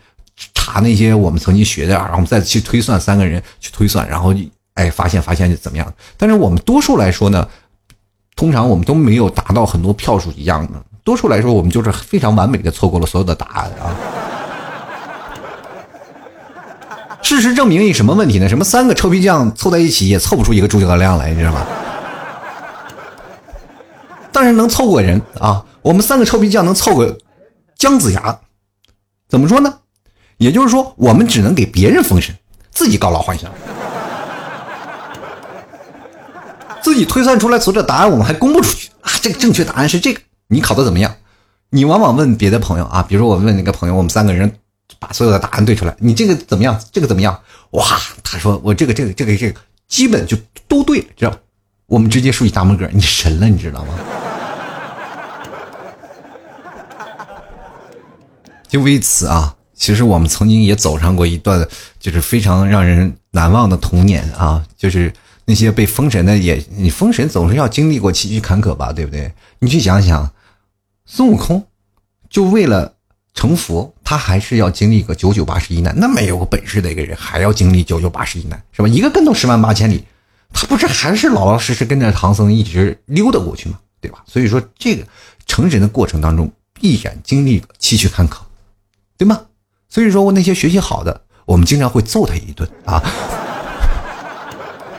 [0.53, 4.33] 查那些我们曾经学的，然后我们再去推算三个人去推算，然后
[4.75, 5.93] 哎发现发现怎么样？
[6.17, 7.47] 但是我们多数来说呢，
[8.35, 10.81] 通常我们都没有达到很多票数一样的。
[11.03, 13.95] 多数来说，我们就是非常完美的错过了所有的答案啊。
[17.21, 18.47] 事实证明，一什么问题呢？
[18.47, 21.65] 什么三个臭皮匠凑在一起也凑不出一个诸葛亮来，你知道吗？
[24.31, 27.17] 但是能凑个人啊，我们三个臭皮匠能凑个
[27.75, 28.39] 姜子牙，
[29.27, 29.73] 怎么说呢？
[30.39, 32.33] 也就是说，我们只能给别人封神，
[32.71, 33.51] 自己告老还乡。
[36.81, 39.11] 自己推算出来所有的答案，我们还公布出去啊！
[39.21, 40.21] 这个正确答案是这个。
[40.47, 41.13] 你考的怎么样？
[41.69, 44.51] 你往往问别的朋友啊，比如说我问那个朋友，我们三个人
[44.97, 46.81] 把所有的答案对出来，你这个怎么样？
[46.91, 47.37] 这个怎么样？
[47.71, 47.85] 哇，
[48.23, 50.37] 他说我这个这个这个这个基本就
[50.69, 51.35] 都对了，知道
[51.85, 53.93] 我们直接竖起大拇哥，你神了，你知道吗？
[58.69, 61.67] 就为此啊，其实我们曾经也走上过一段
[61.99, 65.11] 就是非常让人难忘的童年啊，就是
[65.45, 69.33] 那些被封神的也，你封神总是要经历过崎岖坎坷吧，对不对？
[69.59, 70.31] 你去想想。
[71.11, 71.65] 孙悟空，
[72.29, 72.93] 就为了
[73.33, 75.91] 成佛，他还是要经历个九九八十一难。
[75.97, 78.87] 那么有个本事的一个人，还要经历九九八十一难，是吧？
[78.87, 80.03] 一个跟头十万八千里，
[80.53, 83.79] 他不是还是老老实实跟着唐僧一直溜达过去吗？
[83.99, 84.23] 对吧？
[84.27, 85.03] 所以说，这个
[85.47, 88.37] 成神的过程当中，必然经历崎岖坎坷，
[89.17, 89.41] 对吗？
[89.89, 93.01] 所以说我那些学习好的，我们经常会揍他一顿啊，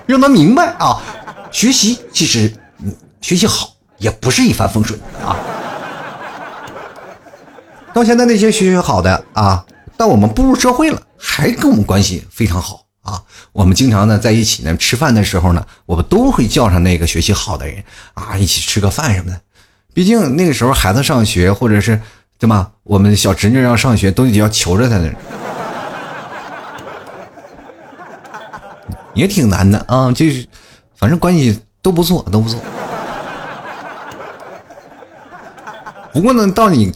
[0.07, 1.01] 让他明白啊，
[1.53, 2.53] 学习其实
[3.21, 5.37] 学习好也不是一帆风顺啊。
[7.93, 9.65] 到现在那些学习好的啊，
[9.97, 13.23] 但我们步入社会了，还跟我们关系非常好啊。
[13.53, 17.83] 我们经常呢在一起呢吃饭的时候呢，我们都会叫上那个学习好的人
[18.15, 19.41] 啊，一起吃个饭什么的。
[19.93, 22.01] 毕竟那个时候孩子上学或者是
[22.41, 25.13] 对吧，我们小侄女要上学都得要求着她呢，
[29.15, 30.11] 也挺难的啊。
[30.11, 30.45] 就是
[30.97, 32.59] 反正关系都不错，都不错。
[36.13, 36.93] 不过呢，到你。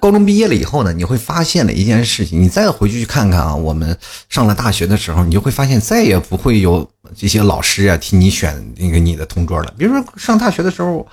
[0.00, 2.38] 高中毕业了以后呢，你会发现了一件事情。
[2.38, 3.96] 你再回去看看啊，我们
[4.28, 9.72] 上了大学的时候，你就会发现再也不会有这些老师啊替你选那个你的同桌了。
[9.78, 11.06] 比如说上大学的时候，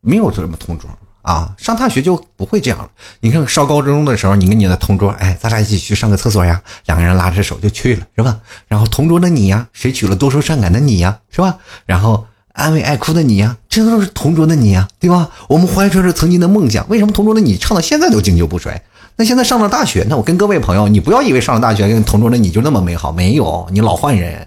[0.00, 0.88] 没有这么同桌
[1.22, 2.88] 啊，上大学就不会这样了。
[3.20, 8.38] 你看上高中的时候，你跟你的同桌，哎，咱俩一起去上个厕所呀，两个人拉着手就去了，是吧？
[8.68, 11.56] 然后同桌的你呀，谁娶了多愁善感的你呀，是吧？
[11.86, 12.26] 然后。
[12.52, 15.30] 安慰爱哭的你呀，这都是同桌的你呀，对吧？
[15.48, 18.82] 我们怀揣着曾经的梦想，为什么同桌的你唱到现在都经久不衰？
[19.16, 24.46] 那现在上了大学，那我跟各位朋友，你不要以为上了大学跟同桌的你就那么美好，没有，你老换人。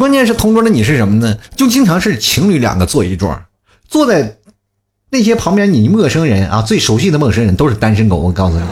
[0.00, 1.36] 关键是同桌的你是什么呢？
[1.54, 3.38] 就经常是情侣两个坐一桌，
[3.86, 4.38] 坐在
[5.10, 8.64] 那些旁边你陌生人啊，最熟悉的陌生人都是单身狗，我告诉你，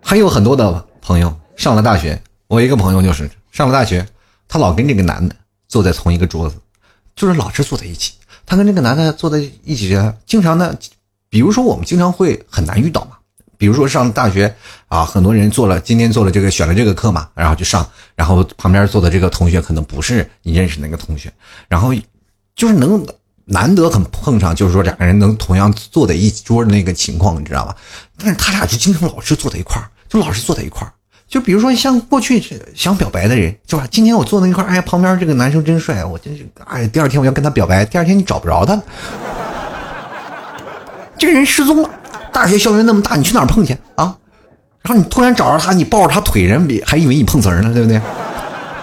[0.00, 1.36] 还有很多的朋友。
[1.54, 4.06] 上了大学，我一个朋友就是上了大学，
[4.48, 5.36] 他老跟这个男的
[5.68, 6.56] 坐在同一个桌子，
[7.14, 8.14] 就是老是坐在一起。
[8.46, 10.74] 他跟这个男的坐在一起，经常呢，
[11.28, 13.18] 比如说我们经常会很难遇到嘛。
[13.58, 14.54] 比如说上大学
[14.88, 21.32] 啊，很多人做了今天做了这个选了这个课嘛，然后就上，然后旁边坐的这个同学可能不是你认识那个同学，
[21.68, 21.94] 然后
[22.54, 23.06] 就是能
[23.44, 27.76] 难得很碰上，就是说两个人能同样坐在一桌的那个情况，你知道吧？
[28.18, 30.86] 但是他俩就经常老是坐在一块，就老是坐在一块。
[31.28, 32.40] 就比如说像过去
[32.74, 33.84] 想表白的人，是吧？
[33.90, 38.80] 今天我坐那一块哎，旁边这个男生真帅，我真是，哎，第二天我要跟他表白，第二天你找不着他，
[41.18, 41.90] 这个人失踪了。
[42.36, 44.14] 大学校园那么大，你去哪儿碰去啊？
[44.82, 47.98] 然后你突然找着他，你抱着他腿，人比还以为你碰瓷儿呢，对不对？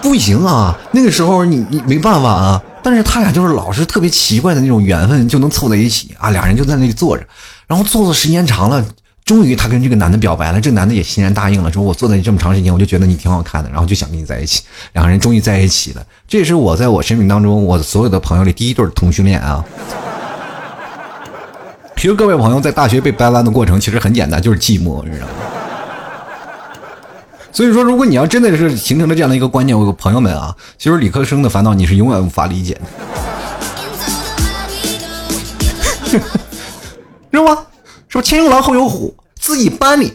[0.02, 2.60] 不行啊，那个时候你你没办法啊。
[2.82, 6.30] 但是他俩就是老是特别奇怪的那种缘分，就能凑在一起啊。
[6.30, 7.24] 俩人就在那里坐着，
[7.68, 8.84] 然后坐的时间长了。
[9.24, 16.04] 终于，他跟这个男的表白了，这男的也欣然答应了，说：“我坐在你这么长时间，我就觉得你挺好看的，然后就想跟你在一起。”两个人终于在一起了。
[16.26, 19.64] 这也是我在我生命当中，我所有的朋友里第一对同性恋啊。
[22.04, 25.32] 其实各位朋友在大学被掰弯的过程其实很简单，就是寂寞，你知道吗？
[27.50, 32.82] 所以说，如果你要真的是形成了这样的一个观念，我朋友们啊，其实理科生的烦恼你是永远无法理解的，
[37.32, 37.64] 是吗？
[38.10, 40.14] 说前有狼后有虎，自己班里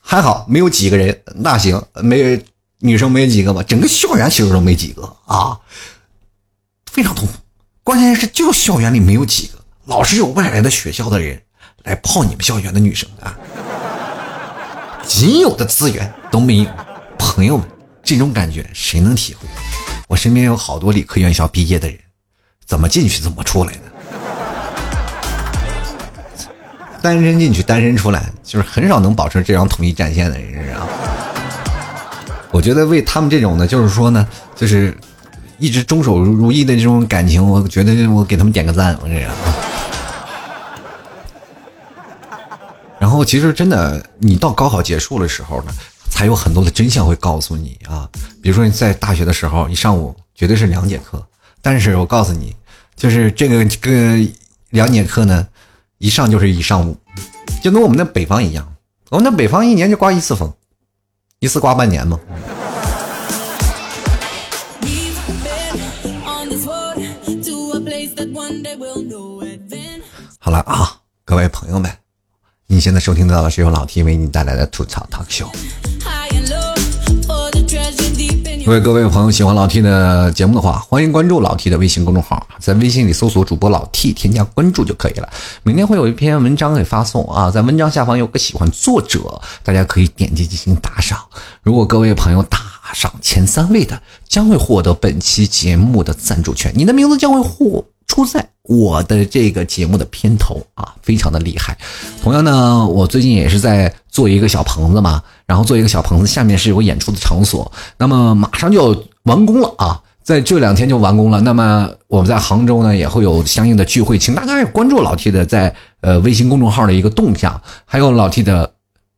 [0.00, 2.42] 还好没有几个人，那行没
[2.78, 5.58] 女生没几个吧，整个校园其实都没几个啊，
[6.90, 7.34] 非常痛苦。
[7.84, 9.55] 关键是就校园里没有几个，
[9.86, 11.40] 老是有外来的学校的人
[11.84, 13.38] 来泡你们校园的女生啊，
[15.06, 16.66] 仅有的资源都没有。
[17.16, 17.64] 朋友们，
[18.02, 19.46] 这种感觉谁能体会？
[20.08, 21.96] 我身边有好多理科院校毕业的人，
[22.66, 23.78] 怎么进去怎么出来的。
[27.00, 30.86] 单身进去，单身出来，就是很少能保持这样统一战线的人，啊。
[32.50, 34.96] 我觉得为他们这种呢，就是说呢，就是
[35.58, 39.30] 一直忠守如一的这种感情，我觉得我给他们点个赞，我这样。
[43.06, 45.72] 然后，其实真的，你到高考结束的时候呢，
[46.10, 48.10] 才有很多的真相会告诉你啊。
[48.42, 51.24] 比如说你在大学的时候，一上午绝对是两节课，
[51.62, 52.56] 但是我告诉你，
[52.96, 54.28] 就是这个跟。
[54.70, 55.46] 两节课呢，
[55.98, 56.98] 一上就是一上午，
[57.62, 58.74] 就跟我们的北方一样，
[59.10, 60.52] 我们的北方一年就刮一次风，
[61.38, 62.18] 一次刮半年嘛。
[70.40, 71.88] 好了啊，各位朋友们，
[72.68, 75.46] 你现在收听到的是由老 T 为你带来的吐槽 talk show。
[78.64, 85.28] 各位各位朋友，喜欢老 T 的节目的话，欢迎关注老 T 的微信公众号，在微信里搜索主播老 T，添加关注就可以了。
[85.62, 91.16] 每天会有一篇文章给发送啊，在文章下方有个喜欢作者，大家可以点击进行打赏。
[91.62, 92.58] 如果各位朋友打
[92.92, 97.84] 赏前三位的，将会获得本期节目的赞助权，你的名字将会获。
[98.06, 101.76] 出在我的这个节目的片头啊，非常的厉害。
[102.22, 111.40] 同样呢，我最近也是在做一个小棚子嘛，然后做一个小棚子，下面是有个演出的场所，那么马上就要完工了啊，在这两天就完工了。
[111.40, 118.72] 那么我们在杭州呢也会有相应的聚会，请大家也关注老 T 的在呃微信公众号的一个动向，还有老 T 的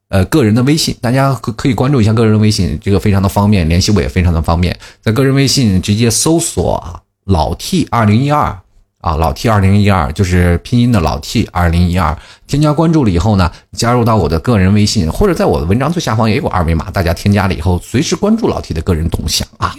[0.08, 8.58] 呃个人的微信，大家可可以关注一下个人微信，这个非常的方便，联系我也非常的方便，在个人微信直接搜索啊老 T 二零一二。
[9.00, 19.74] 啊，老 T 二零一二就是拼音的老 T 二零一二，添加关注了以后呢，加入到我的个人微信，或者在我的文章最下方也有二维码，大家添加了以后，随时关注老 T 的个人动向啊。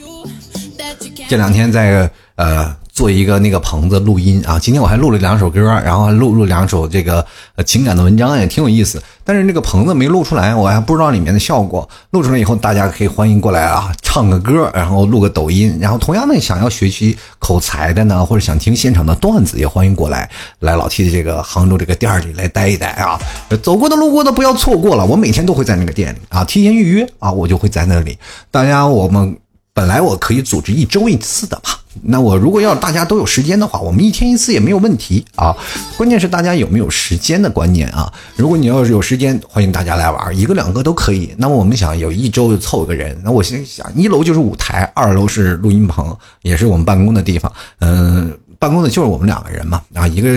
[1.27, 2.75] 这两天在呃。
[2.99, 9.01] 做一个那个棚子录音啊，今天我还录了两首歌，然后还录录两首这个呃情感的文章，也挺有意思。
[9.23, 11.87] 但是那个棚子没录出来，我还不知道里面的效果。
[12.11, 15.77] 录出来以后，大家可以欢迎过来啊，唱个歌，然后录个抖音。
[15.79, 23.17] 然后同样的，想要学习口才的呢，或者想听现场的段子，也欢迎过来，来老 T 的这个杭州这个店里来待一待啊。
[23.63, 28.17] 走过的路过的不要错过了，我每天都会在那个店里啊，提前预约啊，我就会在那里。
[28.51, 29.37] 大家我们。
[29.71, 31.69] 本来我可以组织一周一次的嘛，
[32.03, 35.55] 那我如果要大家都有时间的话，我们一天一次也没有问题啊。
[35.97, 38.11] 关键是大家有没有时间的观念啊。
[38.35, 41.33] 如果你要是有时间，欢迎大家来玩，一个两个都可以。
[41.37, 47.51] 那么我们想有一周就凑个人，那我心想，一楼就是舞台，二楼是录音棚，也是我们办公的地方。
[47.79, 50.29] 嗯，办公的就是我们两个人嘛，啊，一个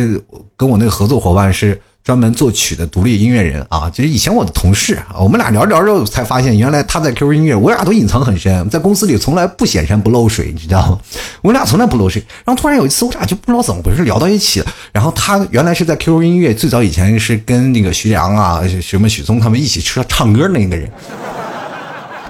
[0.56, 1.80] 跟我那个合作伙伴是。
[2.04, 10.98] 专门作曲的独立音乐人啊，就是以前我的同事啊，我们俩聊着聊着才发现，原来他在 QQ 音乐，我俩都隐藏很深，在公司里从来不显山不漏水，你知道吗？
[11.42, 12.20] 我俩从来不漏水。
[12.44, 14.66] 然后突然有一次，我俩就不知道怎么回事聊到一起了。
[14.92, 20.90] 然后他原来是在 QQ 音乐，最早以前是跟那个徐良啊、什么许嵩他们一起唱唱歌那个人，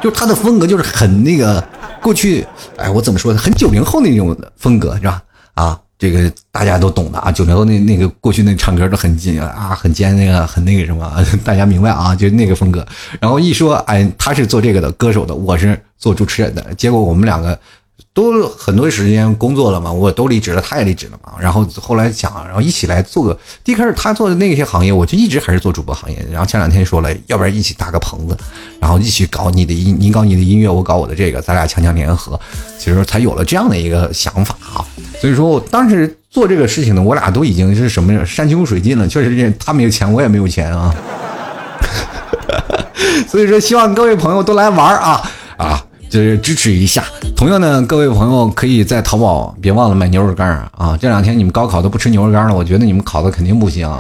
[0.03, 1.67] 就他的风格就是很那个
[2.03, 3.39] 过去，哎，我怎么说呢？
[3.39, 5.23] 很九零后那种风格是吧？
[5.55, 5.79] 啊。
[6.03, 12.85] 这个大家都懂的啊，九零后那那个过去那唱歌都很尖啊，很尖那个很那个什么， 大家明白啊，就那个风格。
[13.21, 17.57] 然后一说，哎，他是做这个的歌手的，我是做主持人的，结果我们两个。
[18.14, 21.33] 都很多时间工作了嘛，我都离职了，他也离职了嘛。
[21.40, 23.38] 然后后来讲，然后一起来做个。
[23.64, 26.26] 一开始他做的那些行业，我就一直还是做主播行业。
[26.31, 28.37] 然后前两天说了，要不然一起搭个棚子，
[28.81, 32.38] 然后一起搞你的音，你搞你的音乐，我搞我的这个，咱俩强强联合，
[32.78, 34.85] 其实才有了这样的一个想法啊。
[35.20, 40.94] 所以说我当时做这个事情呢，我俩都已经是什么山穷水尽了，确实是他没有钱，我也没有钱啊。
[43.28, 45.87] 所以说，希望各位朋友都来玩啊啊！
[46.12, 47.03] 就是支持一下。
[47.35, 50.46] 同样呢，各位朋友可以在淘宝别忘了买牛肉干
[50.77, 50.94] 啊！
[51.01, 53.90] 这两天你们高考都不吃牛肉干了，我觉得你们考的肯定不行。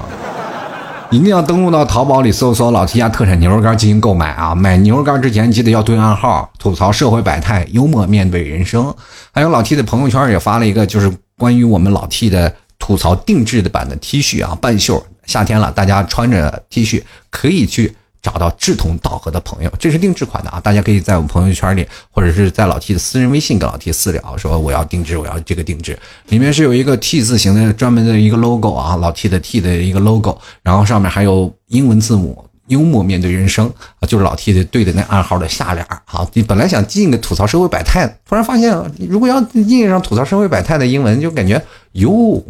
[1.10, 4.54] 一定要登录到淘宝里搜索老 T 家特产牛肉干进行购买啊！
[4.54, 8.94] 买牛肉干之前记得要对暗号，吐槽社会百态，幽默面对人生。
[9.32, 15.02] 还有老 T 的朋友圈也发了一个，就是关于我们老 T 的吐槽定制的版的 T 恤啊，半袖。
[15.24, 17.96] 夏天了，大家穿着 T 恤可以去。
[18.22, 20.60] 找到志同道合的朋友，这是定制款的啊！
[20.60, 25.98] 大家可以在我们朋友圈里，或者是在老 T 的私人微信跟老 T 私聊，说我要定制，我要这个定制。
[26.28, 33.66] 里面是有一个 T 字形的专门的一个 logo 啊，老 T 的 T 的一个 logo，然后上面还有英文字母，幽默面对人生
[33.98, 38.72] 啊，就是老 T 的对的那暗号的下联好，你本来想印个吐槽社会百态，突然发现
[39.08, 41.60] 如果要印上吐槽社会百态的英文，就感觉
[41.92, 42.40] 哟，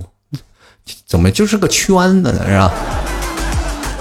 [1.06, 2.70] 怎么就是个圈子呢，是吧？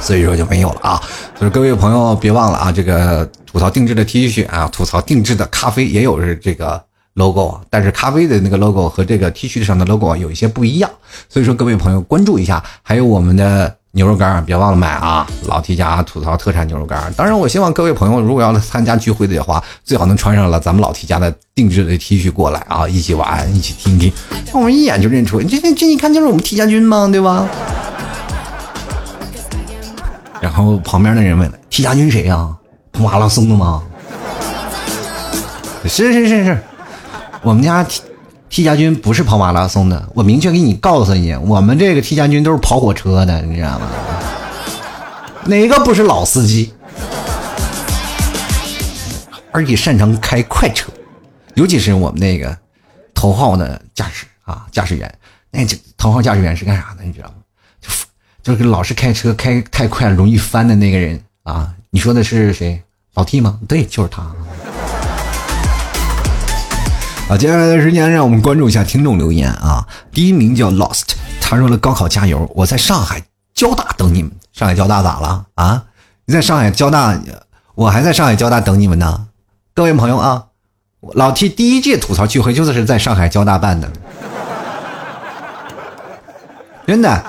[0.01, 1.01] 所以说就没有了啊！
[1.39, 6.81] 就是各位朋友别忘了啊，这个吐槽定制的 T 恤啊，吐槽定制的咖啡也有这个
[7.13, 10.89] logo，但是咖啡的那个 logo 和这个 T 恤上的 logo 有一些不一样。
[11.29, 15.27] 所以说各位朋友关注一下，还有我们的牛肉干别忘了买啊！
[15.47, 24.11] 老 T 家吐槽特产牛肉干当然，我希望各位朋友如果要参加聚会的话，最好能穿上了咱们老 T 家的定制的 T 恤过来啊，一起玩，一起听听，
[24.53, 27.47] 我们一眼就认出，这这这一看就是我们 T 家军嘛，对吧？
[30.41, 32.53] 然后旁边的人问了：“T 家军谁呀？
[32.97, 33.83] 马拉松的吗
[35.87, 36.57] ？”“是是是是，
[37.41, 37.85] 我们家
[38.49, 43.87] T 家军不是跑马拉松的，我明确给你告诉你，我们这个 T 家军都是跑火车的，你知道吗？
[45.45, 46.73] 哪个不是老司机？
[49.51, 50.91] 而且擅长开快车，
[51.55, 52.57] 尤其是我们那个
[53.13, 55.13] 头号的驾驶啊，驾驶员。
[55.49, 55.65] 那
[55.97, 57.03] 头号驾驶员是干啥的？
[57.03, 57.33] 你知道吗？
[58.43, 61.73] 就是老是开车开太快容易翻的那个人啊。
[61.91, 62.81] 你说的是谁？
[63.13, 63.59] 老 T 吗？
[63.67, 64.23] 对，就是他。
[67.27, 69.87] 好，接下来的时间让我们关注一下听众留言啊。
[70.11, 71.03] 第一名叫 Lost，
[71.39, 73.21] 他说了：“高考加油，我在上海
[73.53, 74.31] 交大等你们。
[74.53, 75.85] 上海交大咋了啊？
[76.25, 77.17] 你在上海交大，
[77.75, 79.27] 我还在上海交大等你们呢。”
[79.73, 80.45] 各位朋友啊，
[81.13, 83.89] 老 T 第一届吐槽聚会就是在上海交大办的，
[86.85, 87.23] 真的，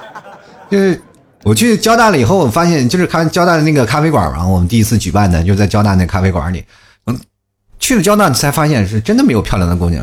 [0.72, 0.98] 就是
[1.42, 6.64] 我去交大了以后，我发现就是看交大的那个咖啡馆嘛，我们第一次举办的就在交大那咖啡馆里，
[7.04, 7.20] 嗯，
[7.78, 10.02] 去了交大才发现是真的没有漂亮的姑娘。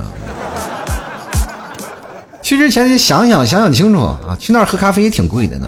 [2.43, 5.67] 去之前想想想想清楚啊，去那儿喝咖啡也挺贵的呢。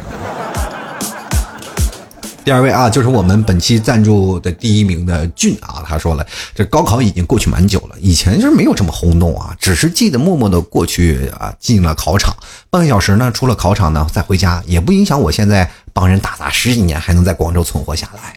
[2.43, 6.25] 第二位啊，就是我们本期赞助的第一名的俊啊，他说了，
[6.55, 12.35] 这高考已经过去蛮久了，以前就是没有这么轰动啊，只是记得默默的过去啊，进了考场，
[12.71, 18.35] 半个小时呢，出了考场呢，再回家，也不影响我现在帮人打杂十几年还能在广州存活下来。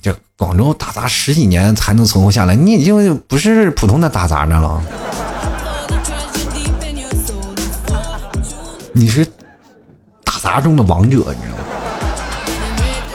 [0.00, 4.80] 这广州打杂十几年才能存活下来，你已经不是普通的打杂的了，
[8.92, 9.26] 你是
[10.22, 11.64] 打杂中的王者，你知道吗？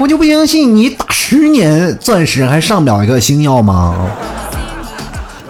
[0.02, 4.10] 我就不相信你打十年钻石还上不了一个星耀吗？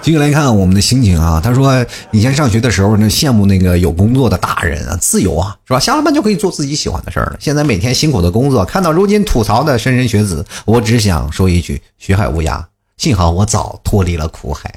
[0.02, 5.80] 继续来看我们的心情啊，他说以前上学的时候呢，羡慕那个有工作的大人啊，自由啊，是吧？
[5.80, 7.38] 下了班就可以做自己喜欢的事儿了。
[7.40, 12.62] 现在每天辛苦的工作，看到如今吐槽的莘莘学子，我只想说一句：学海无涯。
[12.98, 14.70] 幸好我早脱离了苦海。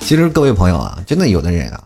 [0.00, 1.84] 其实各位朋友啊，真的有的人啊，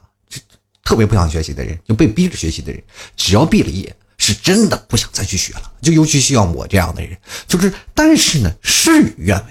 [0.85, 2.81] 特别不想学习的人，就被逼着学习的人，
[3.17, 3.93] 只要毕了业。
[4.19, 9.45] 是真的不想再去学了，就尤其需要我这样的人，就是，但是呢，事与愿违。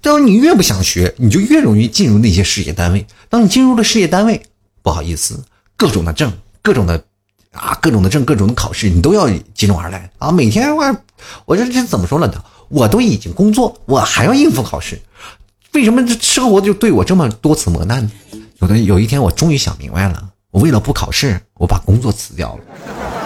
[0.00, 3.06] 当你越不想学，你就越容易进入那些事业单位。
[3.28, 4.40] 当你进入了事业单位，
[4.82, 5.42] 不好意思，
[5.76, 7.02] 各种的证，各种的
[7.52, 10.30] 啊，各种的证，各种的考试，你都要接踵而来啊。
[10.30, 10.96] 每天我，
[11.46, 12.44] 我这这怎么说了呢？
[12.68, 15.00] 我都已经工作，我还要应付考试，
[15.72, 18.10] 为什么这生活就对我这么多次磨难呢？
[18.60, 23.17] 有的有一天，我终于想明白了，我为了不考试，我把工作辞掉了。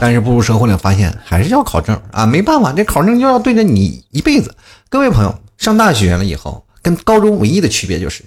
[0.00, 4.54] 但是步入社会了，发现还是要考证啊，没办法，这考证就要对着你一辈子。
[4.90, 8.22] 各位朋友，上大学了以后，跟高中唯一的区别就是，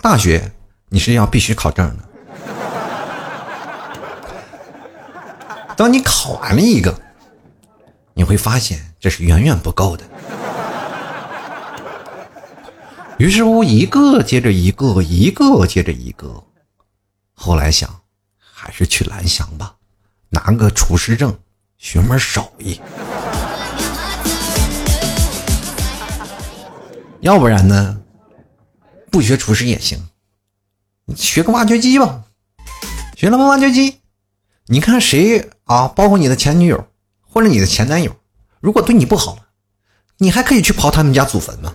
[0.00, 0.50] 大学
[0.88, 2.04] 你是要必须考证的。
[5.76, 6.98] 当你考完了一个，
[8.14, 10.04] 你会发现这是远远不够的。
[13.18, 16.42] 于是乎，一个接着一个，一个接着一个，
[17.34, 17.88] 后来想，
[18.38, 19.74] 还是去蓝翔吧。
[20.30, 21.34] 拿个厨师证，
[21.78, 22.78] 学门手艺，
[27.20, 27.98] 要不然呢？
[29.10, 30.06] 不学厨师也行，
[31.16, 32.24] 学个挖掘机吧。
[33.16, 34.00] 学了挖掘机，
[34.66, 35.88] 你看谁啊？
[35.88, 36.86] 包括你的前女友
[37.22, 38.14] 或者你的前男友，
[38.60, 39.38] 如果对你不好，
[40.18, 41.72] 你还可以去刨他们家祖坟吗？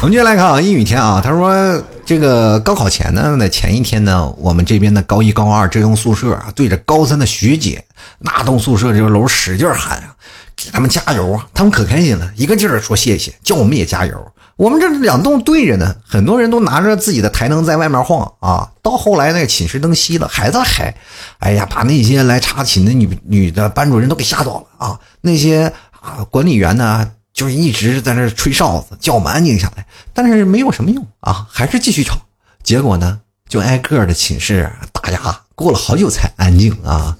[0.00, 1.82] 我们接下来看啊，阴雨天啊，他说。
[2.08, 7.84] 这个高考前呢，那前一天呢，我们这边的高一、高二这栋宿舍啊，对着高三的学姐
[8.20, 10.16] 那栋宿舍这个楼使劲喊啊，
[10.56, 11.46] 给他们加油啊！
[11.52, 14.32] 他们可开心了，一个劲儿说谢谢，叫我们也加油。
[14.56, 18.66] 我们这两栋对着呢，很多人都拿着自己的台灯在外面晃啊。
[18.80, 20.94] 到后来那个寝室灯熄了，还在嗨，
[21.40, 24.98] 哎呀，把那些来查寝的女女的班主任都给吓到了啊！
[25.20, 27.10] 那些啊管理员呢？
[27.38, 32.20] 就是一直在那吹哨子，叫我们安静下来，但是没有什么用啊，还是继续吵。
[32.64, 37.16] 结果呢，就挨个的寝室打压，过了好久才安静啊。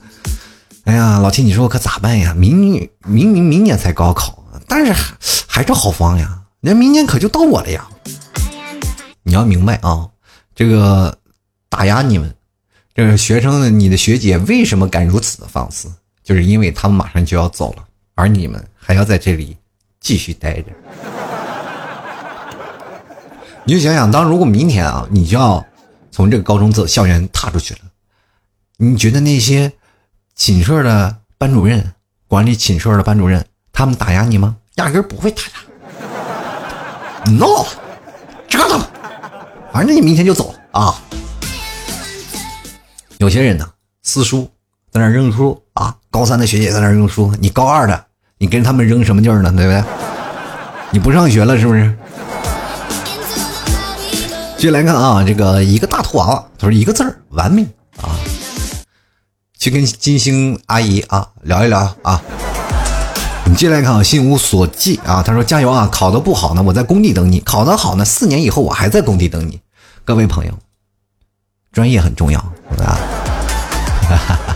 [0.86, 2.34] 哎呀，老秦，你说我可咋办呀？
[2.34, 4.92] 明明明明明年才高考，但是
[5.46, 6.42] 还是好方呀。
[6.58, 7.88] 那明年可就到我了呀。
[9.22, 10.08] 你要明白啊，
[10.52, 11.16] 这个
[11.68, 12.34] 打压你们，
[12.92, 15.88] 这个学生的，你的学姐为什么敢如此的放肆？
[16.24, 17.84] 就是因为他们马上就要走了，
[18.16, 19.56] 而你们还要在这里。
[20.00, 20.72] 继续待着，
[23.64, 25.64] 你就想想，当如果明天啊，你就要
[26.10, 27.80] 从这个高中走校园踏出去了，
[28.76, 29.72] 你觉得那些
[30.34, 31.92] 寝室的班主任、
[32.26, 34.56] 管理寝室的班主任，他们打压你吗？
[34.76, 37.30] 压根不会打压。
[37.32, 37.66] No，
[38.48, 38.80] 折腾，
[39.72, 40.94] 反正你明天就走啊。
[43.18, 43.68] 有些人呢，
[44.02, 44.48] 撕书
[44.90, 48.07] 在那扔书啊，高三的学姐在那扔书，你高二的。
[48.38, 49.52] 你跟他们扔什么劲儿呢？
[49.54, 49.82] 对不对？
[50.90, 51.92] 你不上学了是不是？
[54.56, 57.62] 继续来看啊，这个一个大图娃娃，他说一个字儿完美
[58.00, 58.14] 啊。
[59.58, 62.22] 去跟金星阿姨啊聊一聊啊。
[63.44, 69.60] 你进来看啊，心无所寄啊，他说加油啊，考得不好呢，我在工地等你；考得好呢，四年以后我还在工地等你。
[70.04, 70.52] 各位朋友，
[71.72, 72.38] 专业很重要，
[72.70, 72.98] 是吧？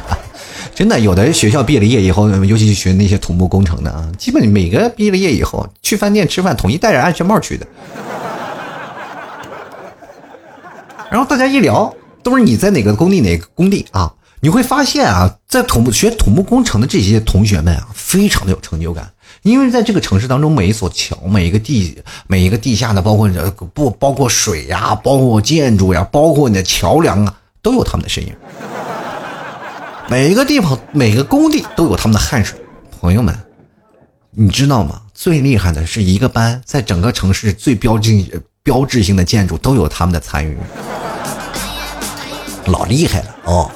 [0.74, 7.66] 真的，有的学校毕了业以后，尤其是学那些土木工程的啊，基本每个毕了业以后去饭店吃饭，统一戴着安全帽去的。
[11.10, 14.12] 然后大家一聊，都是你在哪个工地哪个工地啊？
[14.40, 19.08] 你会发现啊，在土木学土木工程的这些同学们啊，非常的有成就感，
[19.42, 21.96] 因为在这个城市当中，每一所桥、每一个地、
[22.26, 23.28] 每一个地下的，包括
[23.74, 28.34] 不包括水呀，包括建筑呀，包括你的桥梁啊，都有他们的身影。
[30.12, 32.60] 每一个地方、每个工地都有他们的汗水。
[33.00, 33.34] 朋友们，
[34.32, 35.00] 你知道吗？
[35.14, 40.54] 最厉害的是一个班，在整个城市最标志标志性的建筑都有他们的参与。
[42.66, 43.70] 老厉害了哦！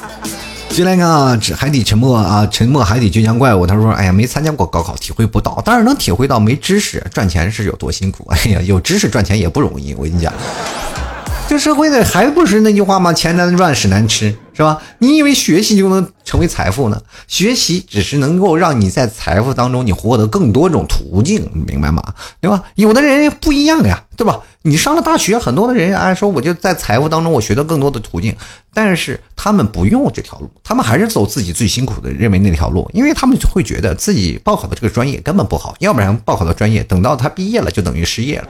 [0.69, 3.67] 进来看啊，海底沉默啊，沉默海底倔强怪物。
[3.67, 5.63] 他说：“哎呀，没参加过高考，体会不到。
[5.65, 8.27] 当然能体会到没知识赚钱是有多辛苦。
[8.45, 9.95] 哎呀，有知识赚钱也不容易。
[9.95, 10.31] 我跟你讲。”
[11.49, 13.11] 这社会的还不是那句话吗？
[13.11, 14.81] 钱难赚，屎难吃，是吧？
[14.99, 16.99] 你以为学习就能成为财富呢？
[17.29, 22.03] 学习只是能够让你在财富当中你获得更多种途径，明白吗？
[22.41, 22.63] 对吧？
[22.75, 24.41] 有的人不一样呀，对吧？
[24.63, 28.35] 你上了大学，很多的人按说我就在财富当中我学到更多的途径，
[28.73, 38.49] 但是他们不用这条路，他们还是走自己最辛苦的，认为那条路，因为他们会觉得自己报考的这个专业根本不好，要不然报考的专业等到他毕业了就等于失业了。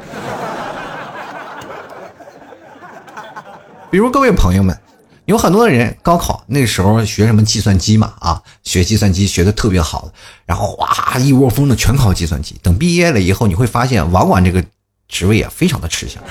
[3.91, 4.79] 比如各位朋友们，
[5.27, 10.09] 有很多的人高考那时候学什么计算机嘛啊，学计算机学的特别好，
[10.45, 12.57] 然后哇一窝蜂的全考计算机。
[12.63, 14.65] 等毕业了以后，你会发现网管这个
[15.09, 16.23] 职位啊非常的吃香。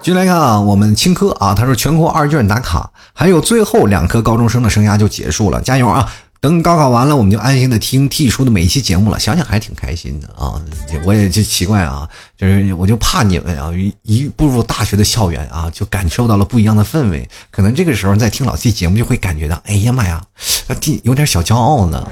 [0.00, 6.10] 进来看啊，我们青科啊，他说全国二卷打卡，还有最后两科高中生的生涯就结束了，加油啊！
[6.40, 9.20] 等高考完了，我们就安心的听 T 叔的每一期节目了。
[9.20, 10.54] 想想还挺开心的啊！
[11.04, 13.70] 我也就奇怪啊，就是我就怕你们啊，
[14.02, 17.28] 一步入大学的校园啊，就感受到了不一样的氛围。
[17.50, 20.18] 可能这个时候在听老 T 节目，就会感觉到，哎呀妈呀，
[21.02, 22.08] 有点小骄傲呢。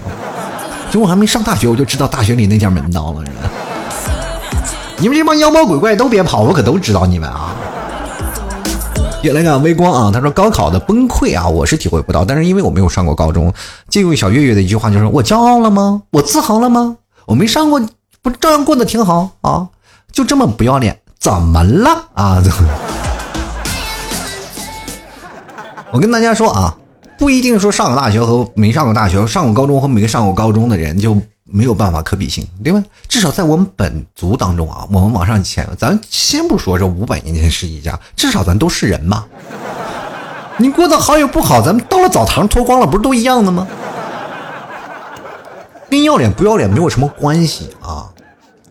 [0.90, 3.24] 就我还没上大学，我就知道大学里那家门道了。
[4.98, 7.56] 你们这帮妖魔鬼怪都别跑，我可都知道你们啊。
[9.20, 13.52] 也来看微光啊，他说高考的崩溃啊，我是体会不到，但是因为我没有上过高中，
[13.88, 16.02] 借用小月月的一句话，就是我骄傲了吗？
[16.10, 16.96] 我自豪了吗？
[17.26, 17.80] 我没上过，
[18.22, 19.68] 不照样过得挺好啊？
[20.12, 22.42] 就这么不要脸，怎么了啊？
[25.90, 26.76] 我跟大家说啊，
[27.18, 31.16] 不一定说上过大学和没上过大学，上过高中和没上过高中的人就。
[31.51, 32.82] 没有办法可比性，对吧？
[33.09, 39.24] 至少在我们本族当中啊，我们往上前，咱先不说这五百年前是一家，至少咱都是人嘛。
[40.59, 43.66] 你过得好与不好，咱们到了澡堂脱光了，不是都一样的吗？
[45.88, 48.12] 跟要脸不要脸没有什么关系啊，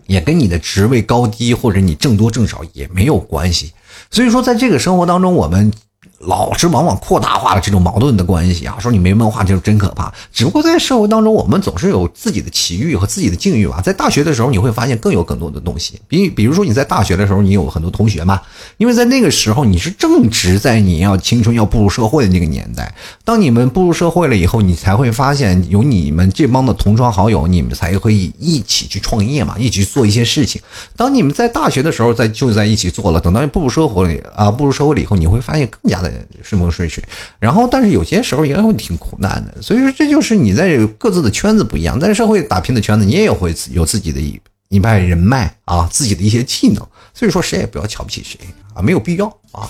[0.05, 3.73] 也跟你的职位高低或者你挣多挣少也没有关系。
[4.11, 5.71] 所以说，在这个生活当中，我们。
[6.20, 10.11] 老是往往扩大化了这种矛盾的关系啊，说你没文化就是真可怕。
[10.34, 13.80] 只不过在社会当中，我们总是有自己的奇遇和自己的境遇吧。
[13.82, 16.01] 在大学的时候，你会发现更有更多的东西。
[16.07, 18.41] 比比如说你在大学的时候，你有很多同学嘛，
[18.78, 22.91] 因为在那个时候你是正值在你要青春要步入社会的那个年代。
[23.24, 30.59] 当你们步入社会了以后，你才会发现有你们这帮的同窗好友，你们才会一起去创业嘛，一起去做一些事情。
[30.95, 36.06] 当你们在大学的时候在就在一起做了，等到步入社会啊，步入社会了以后，你会发现更加的。
[36.43, 37.03] 顺风顺水，
[37.39, 44.39] 然后但是有些时候也会挺苦难的，所以说这就是你在各自的圈子不一样，在社会打拼的圈子，你也有会有自己的一
[44.69, 48.39] 一派人脉啊，自己的一些技能，所以说谁也不要瞧不起谁
[48.73, 49.69] 啊，没有必要啊。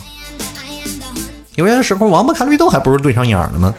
[1.55, 3.73] 有些时候王八看绿豆还不如对上眼了吗？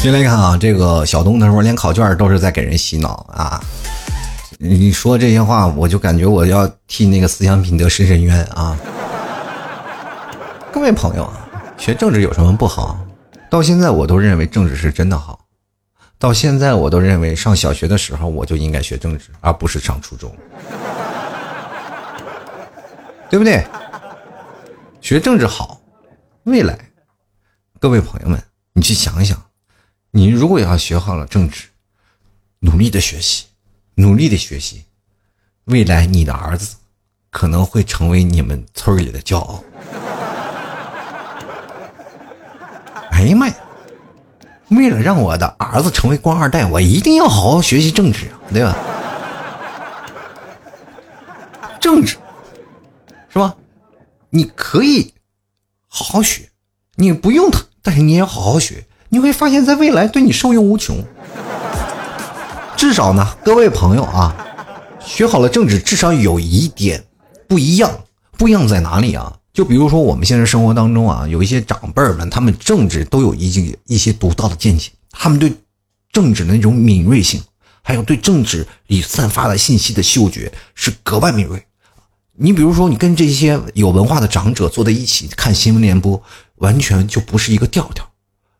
[0.00, 3.60] 先来看啊，这个小东他说连考卷都是在给人洗脑啊。
[4.60, 8.76] 你说这些话，我就感觉我要替那个思想品德伸伸冤啊！
[10.72, 11.48] 各位朋友啊，
[11.78, 12.98] 学政治有什么不好？
[13.48, 15.46] 到现在我都认为政治是真的好。
[16.18, 20.34] 到现在我都认为上小学的时候我就应该学政治，而不是上初中，
[23.30, 23.64] 对不对？
[25.00, 25.80] 学政治好，
[26.42, 26.76] 未来，
[27.78, 28.42] 各位朋友们，
[28.72, 29.40] 你去想一想，
[30.10, 31.68] 你如果要学好了政治，
[32.58, 33.44] 努力的学习。
[34.00, 34.84] 努力的学习，
[35.64, 36.76] 未来你的儿子
[37.30, 39.64] 可能会成为你们村里的骄傲。
[43.10, 43.54] 哎呀妈呀！
[44.68, 48.76] 为了让我的儿子成为官二代，我一定要好好学习政治，对吧？
[51.80, 52.16] 政治
[53.28, 53.56] 是吧？
[54.30, 55.12] 你可以
[55.88, 56.50] 好好学，
[56.94, 61.04] 你不用它，但是你也要好好学，你会发现在未来对你受用无穷。
[62.78, 64.32] 至少呢，各位朋友啊，
[65.04, 67.04] 学好了政治，至少有一点
[67.48, 67.90] 不一样。
[68.36, 69.36] 不一样在哪里啊？
[69.52, 75.52] 就比如说我们现在生活当中啊，有一些长辈们，他们政治都有一些一些独到的见解，他们对
[76.12, 77.42] 政治的那种敏锐性，
[77.82, 81.60] 还有对政治里散发的信息的嗅觉是格外敏锐。
[82.34, 86.22] 你比如说，你跟这些有文化的长者坐在一起看新闻联播，
[86.58, 88.08] 完全就不是一个调调。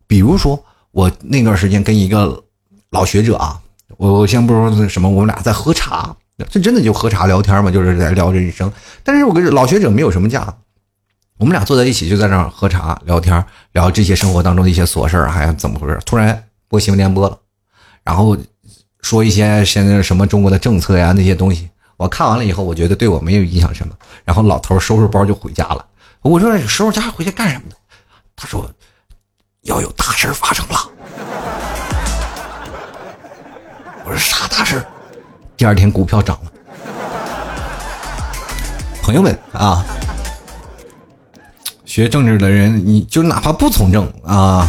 [0.09, 0.61] 比如说，
[0.91, 2.43] 我那段时间跟一个
[2.91, 3.63] 老学者啊。
[3.99, 6.15] 我我先不说什么，我们俩在喝茶，
[6.49, 8.73] 这真的就喝茶聊天嘛，就是在聊人生。
[9.03, 10.55] 但是我跟老学者没有什么架子，
[11.37, 15.99] 我们俩坐在一起就在那儿喝茶聊天，聊这些生活当中的一些琐事儿，还怎么回事？
[16.07, 17.37] 突然播新闻联播了，
[18.05, 18.37] 然后
[19.01, 21.69] 说一些现在什么中国的政策呀那些东西。
[21.97, 23.93] 我看完了以后，我觉得对我没有影响什么。
[24.25, 25.85] 然后老头收拾包就回家了。
[26.23, 27.75] 我说收拾家回去干什么呢？
[28.37, 28.71] 他说
[29.63, 30.79] 要有大事发生了。
[34.09, 34.83] 我说啥大事
[35.55, 36.51] 第二天股票涨了。
[39.03, 39.85] 朋友们啊，
[41.85, 44.67] 学政治的人，你就哪怕不从政啊，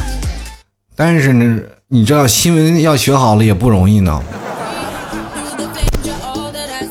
[0.94, 4.22] 但是呢，你知道新闻要学好了也不容易呢。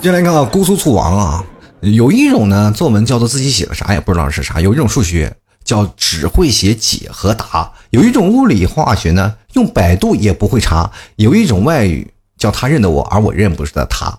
[0.01, 1.45] 接下来看啊，姑苏醋王啊，
[1.81, 5.31] 有一种呢作文叫做自己写的啥也不知道是啥，有一种数学
[5.65, 12.11] 叫只会写解和答，有一种物理化学呢用百度也不会查，有一种外语。
[12.39, 14.17] 叫他认得我，而我认不得他。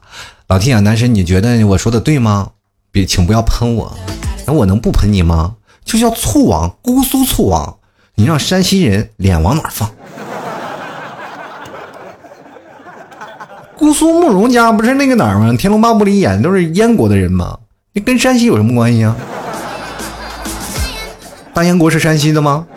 [0.48, 2.50] 老天啊，男神，你觉得我说的对吗？
[2.92, 3.96] 别，请不要喷我。
[4.46, 5.56] 那我能不喷你吗？
[5.86, 7.78] 就叫醋王，姑苏醋王。
[8.16, 9.90] 你让山西人脸往哪放？
[13.78, 15.52] 姑苏慕容家不是那个哪儿吗？
[15.58, 17.58] 《天龙八部》里演的都是燕国的人吗？
[17.94, 19.16] 你跟山西有什么关系啊？
[21.54, 22.68] 大燕国是山西的吗？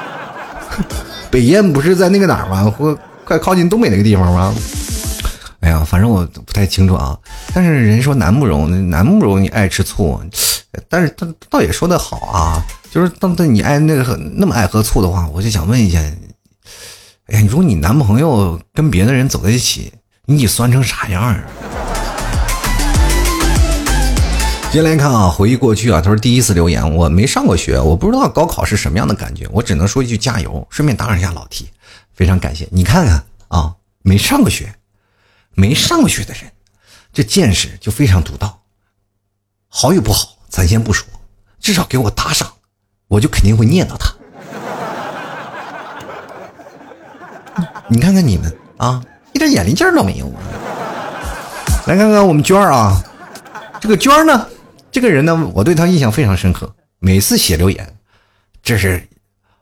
[1.30, 2.74] 北燕不是在那个哪儿吗？
[2.76, 2.98] 或？
[3.26, 4.54] 快靠近东北那个地方吗？
[5.58, 7.18] 哎呀，反正我不太清楚啊。
[7.52, 10.20] 但是人说南慕容，南慕容你爱吃醋，
[10.88, 12.62] 但是他倒也说的好啊。
[12.88, 19.92] 就是当他你爱那个那么爱喝醋的话，我就想问一下，哎呀，你说你男朋友跟别的人走在一起，
[20.26, 21.36] 你得酸成啥样啊？
[24.70, 31.66] 接下来看啊，回忆过去啊，他说第一次留言，我没上过学，我不知道高考是什么样的感觉，我只能说一句加油，顺便打扰一下老 T。
[32.16, 34.74] 非常感谢你看看啊，没上过学，
[35.52, 36.50] 没上过学的人，
[37.12, 38.62] 这见识就非常独到。
[39.68, 41.06] 好与不好，咱先不说，
[41.60, 42.50] 至少给我打赏，
[43.08, 44.14] 我就肯定会念叨他。
[47.88, 49.04] 你看看你们啊，
[49.34, 50.32] 一点眼力劲都没有。
[51.86, 52.98] 来看看我们娟儿啊，
[53.78, 54.48] 这个娟儿呢，
[54.90, 56.74] 这个人呢，我对他印象非常深刻。
[56.98, 57.98] 每次写留言，
[58.62, 59.06] 这是。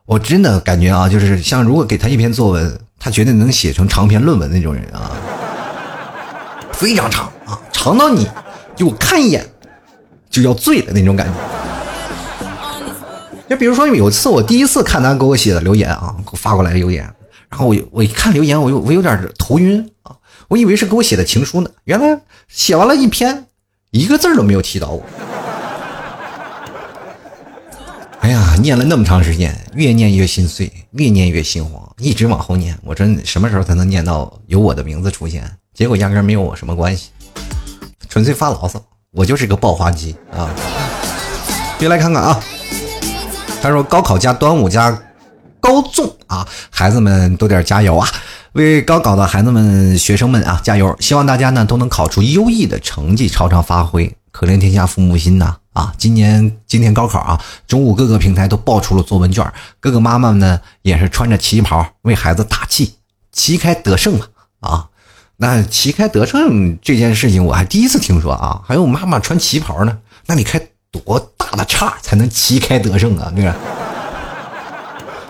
[0.07, 5.11] 我真的感觉啊，就是像如果给他一篇作文，他绝对能写成长篇论文那种人啊，
[6.72, 8.28] 非常长啊，长到你
[8.76, 9.48] 就看一眼
[10.28, 11.34] 就要醉的那种感觉。
[13.48, 17.02] 就比如说有一次我第一次看他给我写的留言啊，给我发过来的留言，
[17.48, 20.14] 然后我我一看留言，我有我有点头晕啊，
[20.48, 23.46] 我以为是给我写的情书呢，原来写完了一篇，
[23.90, 25.02] 一个字都没有提到我。
[28.25, 32.75] 哎呀，念了那么长时间，越念越心碎，越念越心慌，一直往后念。
[32.83, 35.45] 我说什么时候才能念到有我的名字出现？
[35.75, 37.11] 结果压根没有我什么关系，
[38.09, 38.83] 纯粹发牢骚。
[39.12, 40.49] 我就是个爆花机啊！
[41.79, 42.41] 别来看看啊！
[43.61, 44.91] 他说高考加端午加
[45.61, 48.09] 高粽啊，孩子们多点加油啊！
[48.55, 50.97] 为高考的孩子们、学生们啊加油！
[50.99, 54.11] 希望大家呢都能考出优异的成绩，超常发挥。
[54.35, 55.55] 可怜天下父母心呐！
[55.74, 62.95] 啊，今年今天高考啊，中午各个平台都爆出了作文卷，各个妈妈呢也是穿着旗袍为孩子打气，
[63.30, 64.26] 旗开得胜嘛！
[64.59, 64.89] 啊，
[65.37, 70.61] 那旗开得胜这件事情我还第一次听说啊，还有妈妈穿旗袍呢，那你开
[70.91, 73.32] 多大的叉才能旗开得胜啊？
[73.37, 73.55] 对吧？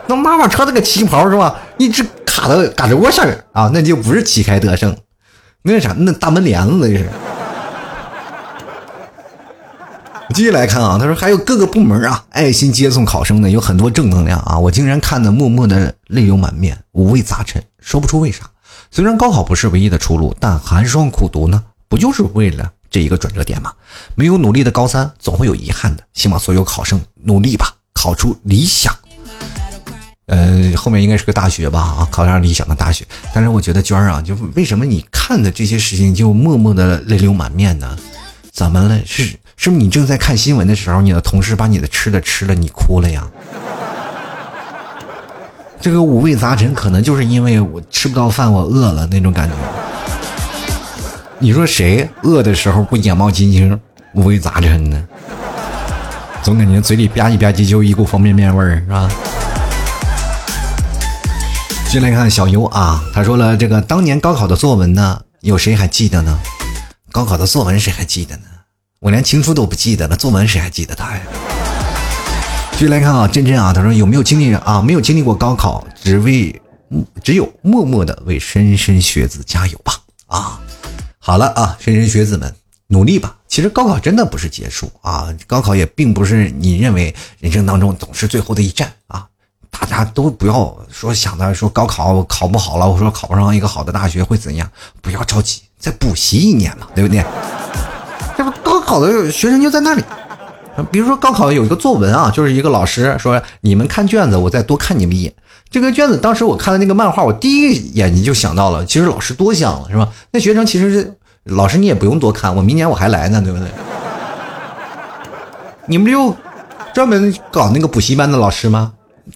[0.06, 1.54] 那妈妈穿那个旗袍是吧？
[1.76, 4.96] 一直卡到胳肢窝下面啊，那就不是旗开得胜，
[5.60, 5.94] 那是啥？
[5.98, 7.10] 那大门帘子那是。
[10.32, 18.50] 继续来看啊，他说还有各个部门啊，爱心接送考生的有很多正能量啊，我竟然看得默默的泪流满面，五味杂陈，说不出为啥。
[18.90, 23.72] 虽然高考不是唯一的出路，但寒霜苦读呢，不就是为了这一个转折点吗？
[24.14, 26.02] 没有努力的高三，总会有遗憾的。
[26.14, 28.92] 希望所有考生努力吧，考出理想
[30.26, 33.04] 呃，后面应该是个大学吧，啊，考上理想的大学。
[33.32, 37.96] 但是我觉得娟儿啊，就为什么你看的这些事情就默默的泪流满面呢？
[38.50, 39.00] 怎么了？
[39.04, 43.26] 是是不是你正在看新闻的时候，你的同事把你的吃的吃了，你哭了呀？
[45.80, 49.54] 这个五味杂陈，可能就是因为我吃不到饭，我饿了那种感觉。
[51.38, 53.78] 你说谁饿的时候不眼冒金星、
[54.14, 55.04] 五味杂陈呢？
[56.42, 59.10] 总感觉嘴里吧唧吧唧就一股方便面味儿，是吧？
[61.88, 66.38] 进来看小优啊，他说了这个当年高考的作文呢，有谁还记得呢？
[67.12, 68.42] 高考的作文谁还记得呢？
[69.04, 71.20] 我连情书都不记得了，作文谁还记得他呀？
[72.72, 74.80] 继续来看啊，真真啊，他说有没有经历啊？
[74.80, 76.58] 没有经历过高考，只为
[77.22, 80.00] 只有默默的为莘莘学子加油吧！
[80.28, 80.58] 啊，
[81.18, 82.50] 好了啊，莘莘学子们
[82.86, 83.36] 努力吧！
[83.46, 89.26] 其实高考真的不是结束啊，高考也并不是你认为人生当中总是最后的一站啊。
[89.70, 94.66] 大家都不要说想着说高考考不好了，我说考不上一个好的大学会怎样？
[95.02, 97.22] 不要着急，再补习一年嘛，对不对？
[98.94, 100.04] 好的学生就在那里，
[100.92, 105.34] 比如说高考有一个作文啊，就是一个老师说你们看卷子，我再多看你们一眼。
[105.68, 110.08] 这个卷子当时我看的那个漫画，我第一眼你就想到了，其实老师多想了是吧？
[110.30, 113.66] 那学生其实是老师，你也不用多看，我明年我还来呢，对不对？
[115.86, 116.32] 你们就
[116.94, 118.92] 专门搞那个补习班的老师吗？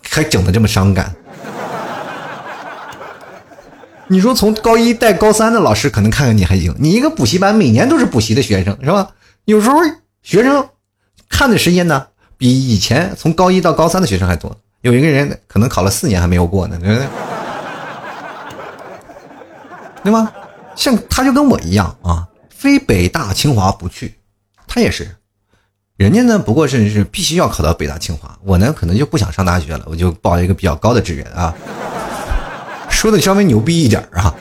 [0.09, 1.13] 还整的这么伤感？
[4.07, 9.09] 你说从高一带高三的老师可能看看你还行，你一个补习班每年都是补习的学生是吧？
[9.49, 9.79] 有时候
[10.21, 10.69] 学生
[11.27, 14.55] 看的时间呢，比以前从高一到高三的学生还多。
[14.83, 17.09] 有一个人可能考了四年还没有过呢，对不对？
[20.05, 20.31] 对吗？
[20.77, 24.19] 像他就跟我一样啊，非北大清华不去，
[24.67, 25.17] 他也是。
[25.97, 31.55] 人家呢，不过是是必须要考到北大清华，我呢可能就不想上大学了，我就报一个比较高的志愿啊，
[32.91, 34.35] 说的稍微牛逼一点啊。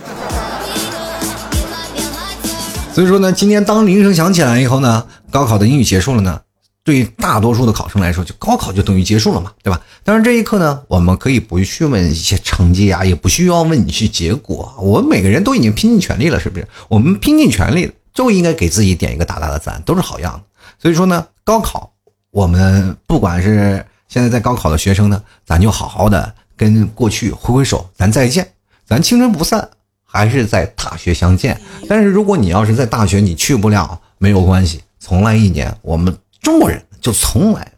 [2.97, 6.41] 所以说呢，今天当铃声响起来以后呢，高考的英语结束了呢，
[6.83, 9.79] 对大多数的考生来说，就高考就等于结束了嘛，对吧？
[10.03, 16.67] 当然这一刻呢，我们可以不去问一些成绩啊，也不需要问你去结果，我们每个人都已经拼尽全力了，是不是？
[16.87, 20.41] 我们拼尽全力就应该给自己点一个大大的赞，都是好样的。
[20.81, 21.23] 所以说呢。
[21.43, 21.91] 高考，
[22.31, 28.45] 我们不管是现在在高考的学生呢，咱就好好的跟过去挥挥手，咱再见，
[28.87, 29.69] 咱青春不散，
[30.08, 31.60] 还是在大学相见。
[31.88, 37.72] 但是如果你要是在大学你去不了，没有关系，重来一年，我们中国人就从来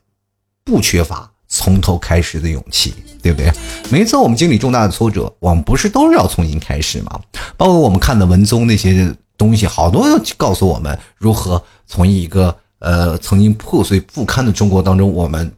[0.63, 3.51] 不缺乏从头开始的勇气，对不对？
[3.91, 7.19] 每一次我们经历重大的挫折，我们不是都是要重新开始吗？
[7.57, 10.07] 包括我们看的文综那些东西，好多
[10.37, 12.55] 告诉我们如何从一个。
[12.81, 15.51] 呃，曾经破碎不堪的中国当中，我们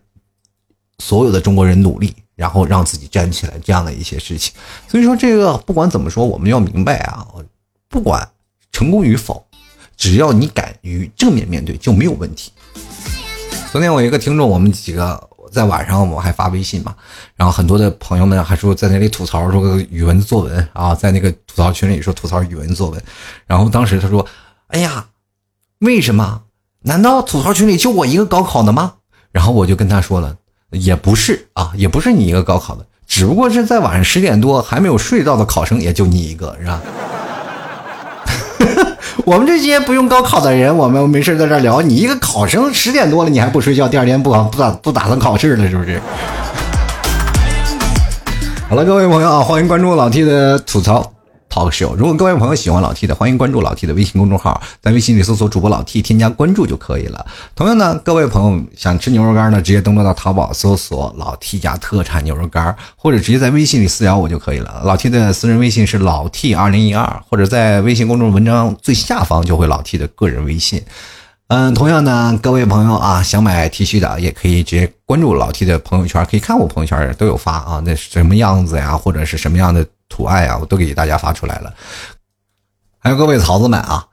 [0.98, 4.54] 所有的中国人努力，然后让自己站起来，这样的一些事情。
[4.88, 7.28] 所以说，这个不管怎么说，我们要明白啊，
[7.88, 8.28] 不管
[8.72, 9.46] 成功与否，
[9.96, 12.52] 只要你敢于正面面对，就没有问题。
[13.72, 16.96] 昨天我一个听众，我们几个在晚上我还发微信嘛，
[17.36, 23.02] 然后很多的朋友们还说在那里吐槽说语文作文啊，在那个吐槽群里说吐槽语文作文，
[23.46, 24.26] 然后当时他说
[24.68, 25.08] ：“哎呀，
[25.80, 26.44] 为什么？”
[26.84, 28.96] 难道吐槽群里就我一个高考的吗？
[29.32, 30.36] 然后我就跟他说了，
[30.72, 36.82] 也不是啊，也不是你一个高考的，只不过是在晚上十点多还没有睡到的考生也就你一个，是吧？
[39.26, 46.02] 我们这些不用高考的人，我们没事在这聊，你一个考生十点多了你还不睡觉，第二天不不打不打算考试了，是不是？
[48.70, 51.11] 好了，各位朋友啊，欢迎关注老 T 的吐槽。
[51.52, 51.94] Talk show。
[51.96, 57.26] 如果各位朋友喜欢老 T 的，欢迎关注老 T 的微信公众号，在微信里搜索主播老 T，添加关注就可以了。
[57.54, 64.82] 同样呢，各位朋友想吃牛肉干呢，直接登录到淘宝搜索老 T 家特产牛肉干，或者直接在微信里私聊我就可以了。
[64.86, 70.82] 老 T 的私人微信是老 T 二零一二，或者在微信公众文章最下方就会老 T 的个人微信。
[71.48, 79.86] 嗯，同样呢，各位朋友啊，想买 T 恤的也可以直接关注老 T 的朋友圈，可以看我朋友圈都有发啊，那什么样子呀，或者是什么样的。
[80.12, 81.74] 图案呀，我都给大家发出来了。
[83.00, 84.06] 还有各位曹子们啊，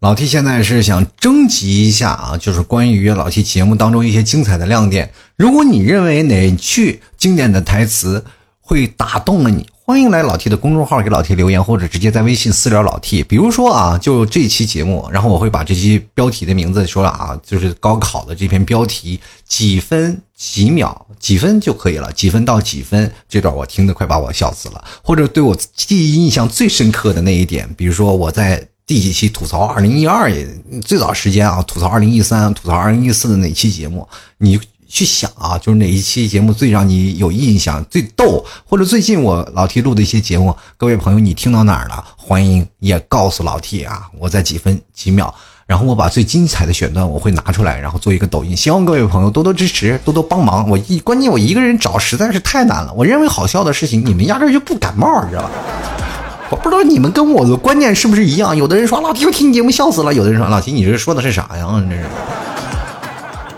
[0.00, 5.12] 老 T 现在是想征集一下啊，就是关于老 T 节目当中一些精彩的亮点。
[5.36, 8.24] 如果你认为哪句经典的台词
[8.60, 9.68] 会打动了你。
[9.84, 13.24] 欢迎来老 T 的公众号给老 T 留言，或者直接在微信私聊老 T。
[13.24, 24.84] 比如说啊，就这期节目，然后我会把这期标题的名字说了啊，就是高考的这篇标题，几分几秒几分就可以了，几分到几分这段我听得快把我笑死了。
[25.04, 30.32] 或者对我记忆印象最深刻的那一点，比如说我在第几期吐槽二零一二
[30.84, 34.58] 最早时间啊，吐槽二零一三，吐槽二零一四的哪期节目，你。
[34.94, 42.04] 去想啊，就是哪一期节目最让你有印象、最逗，或者最近我老 T 录的一些节目，各位朋友你听到哪儿了？
[42.14, 45.34] 欢迎也告诉老 T 啊，我在几分几秒，
[45.66, 50.68] 然后我把最精彩的选段我会拿出来，然后做一个抖音，希望各位朋友多多支持，多多帮忙。
[50.68, 55.50] 我一关键我一个人找实在是太难了，我认为好笑的事情你们压根就不感冒，你知道吧？
[56.50, 58.54] 我不知道你们跟我的观念是不是一样？
[58.56, 61.66] 有的人说老提我听你节目笑死了，有的人说老提你这说的是啥呀？
[61.88, 62.04] 这是。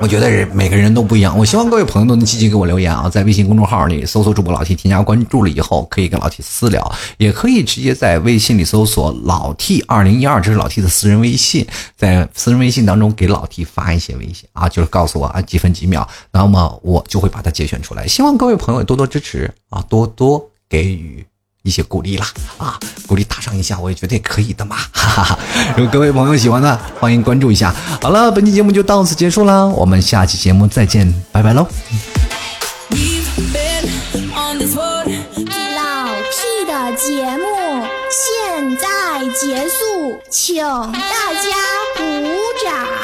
[0.00, 11.66] 我觉得人每个人都不一样，我希望各位朋友都能积极给我留言啊，在微信公众号里搜索主播老 T，添加关注了以后，可以跟老 T 私聊，也可以直接在微信里搜索老 T 二零一二，这是老 T 的私人微信，
[11.96, 21.24] 在私人微信当中给老 T 发一些微信啊，就是告诉我啊几分几秒，那么我就会把它节选出来，希望各位朋友多多支持啊，多多给予。
[21.64, 22.26] 一些鼓励啦
[22.58, 24.76] 啊，鼓励打赏一下，我也觉得可以的嘛。
[24.92, 25.38] 哈 哈哈，
[25.76, 27.74] 如果各位朋友喜欢的，欢迎关注一下。
[28.02, 31.66] 好了，本期节目就到此结束了，我们下期节目再见，拜拜喽。
[35.74, 37.46] 老屁的节目
[38.10, 41.48] 现在结束，请大家
[41.96, 42.02] 鼓
[42.62, 43.03] 掌。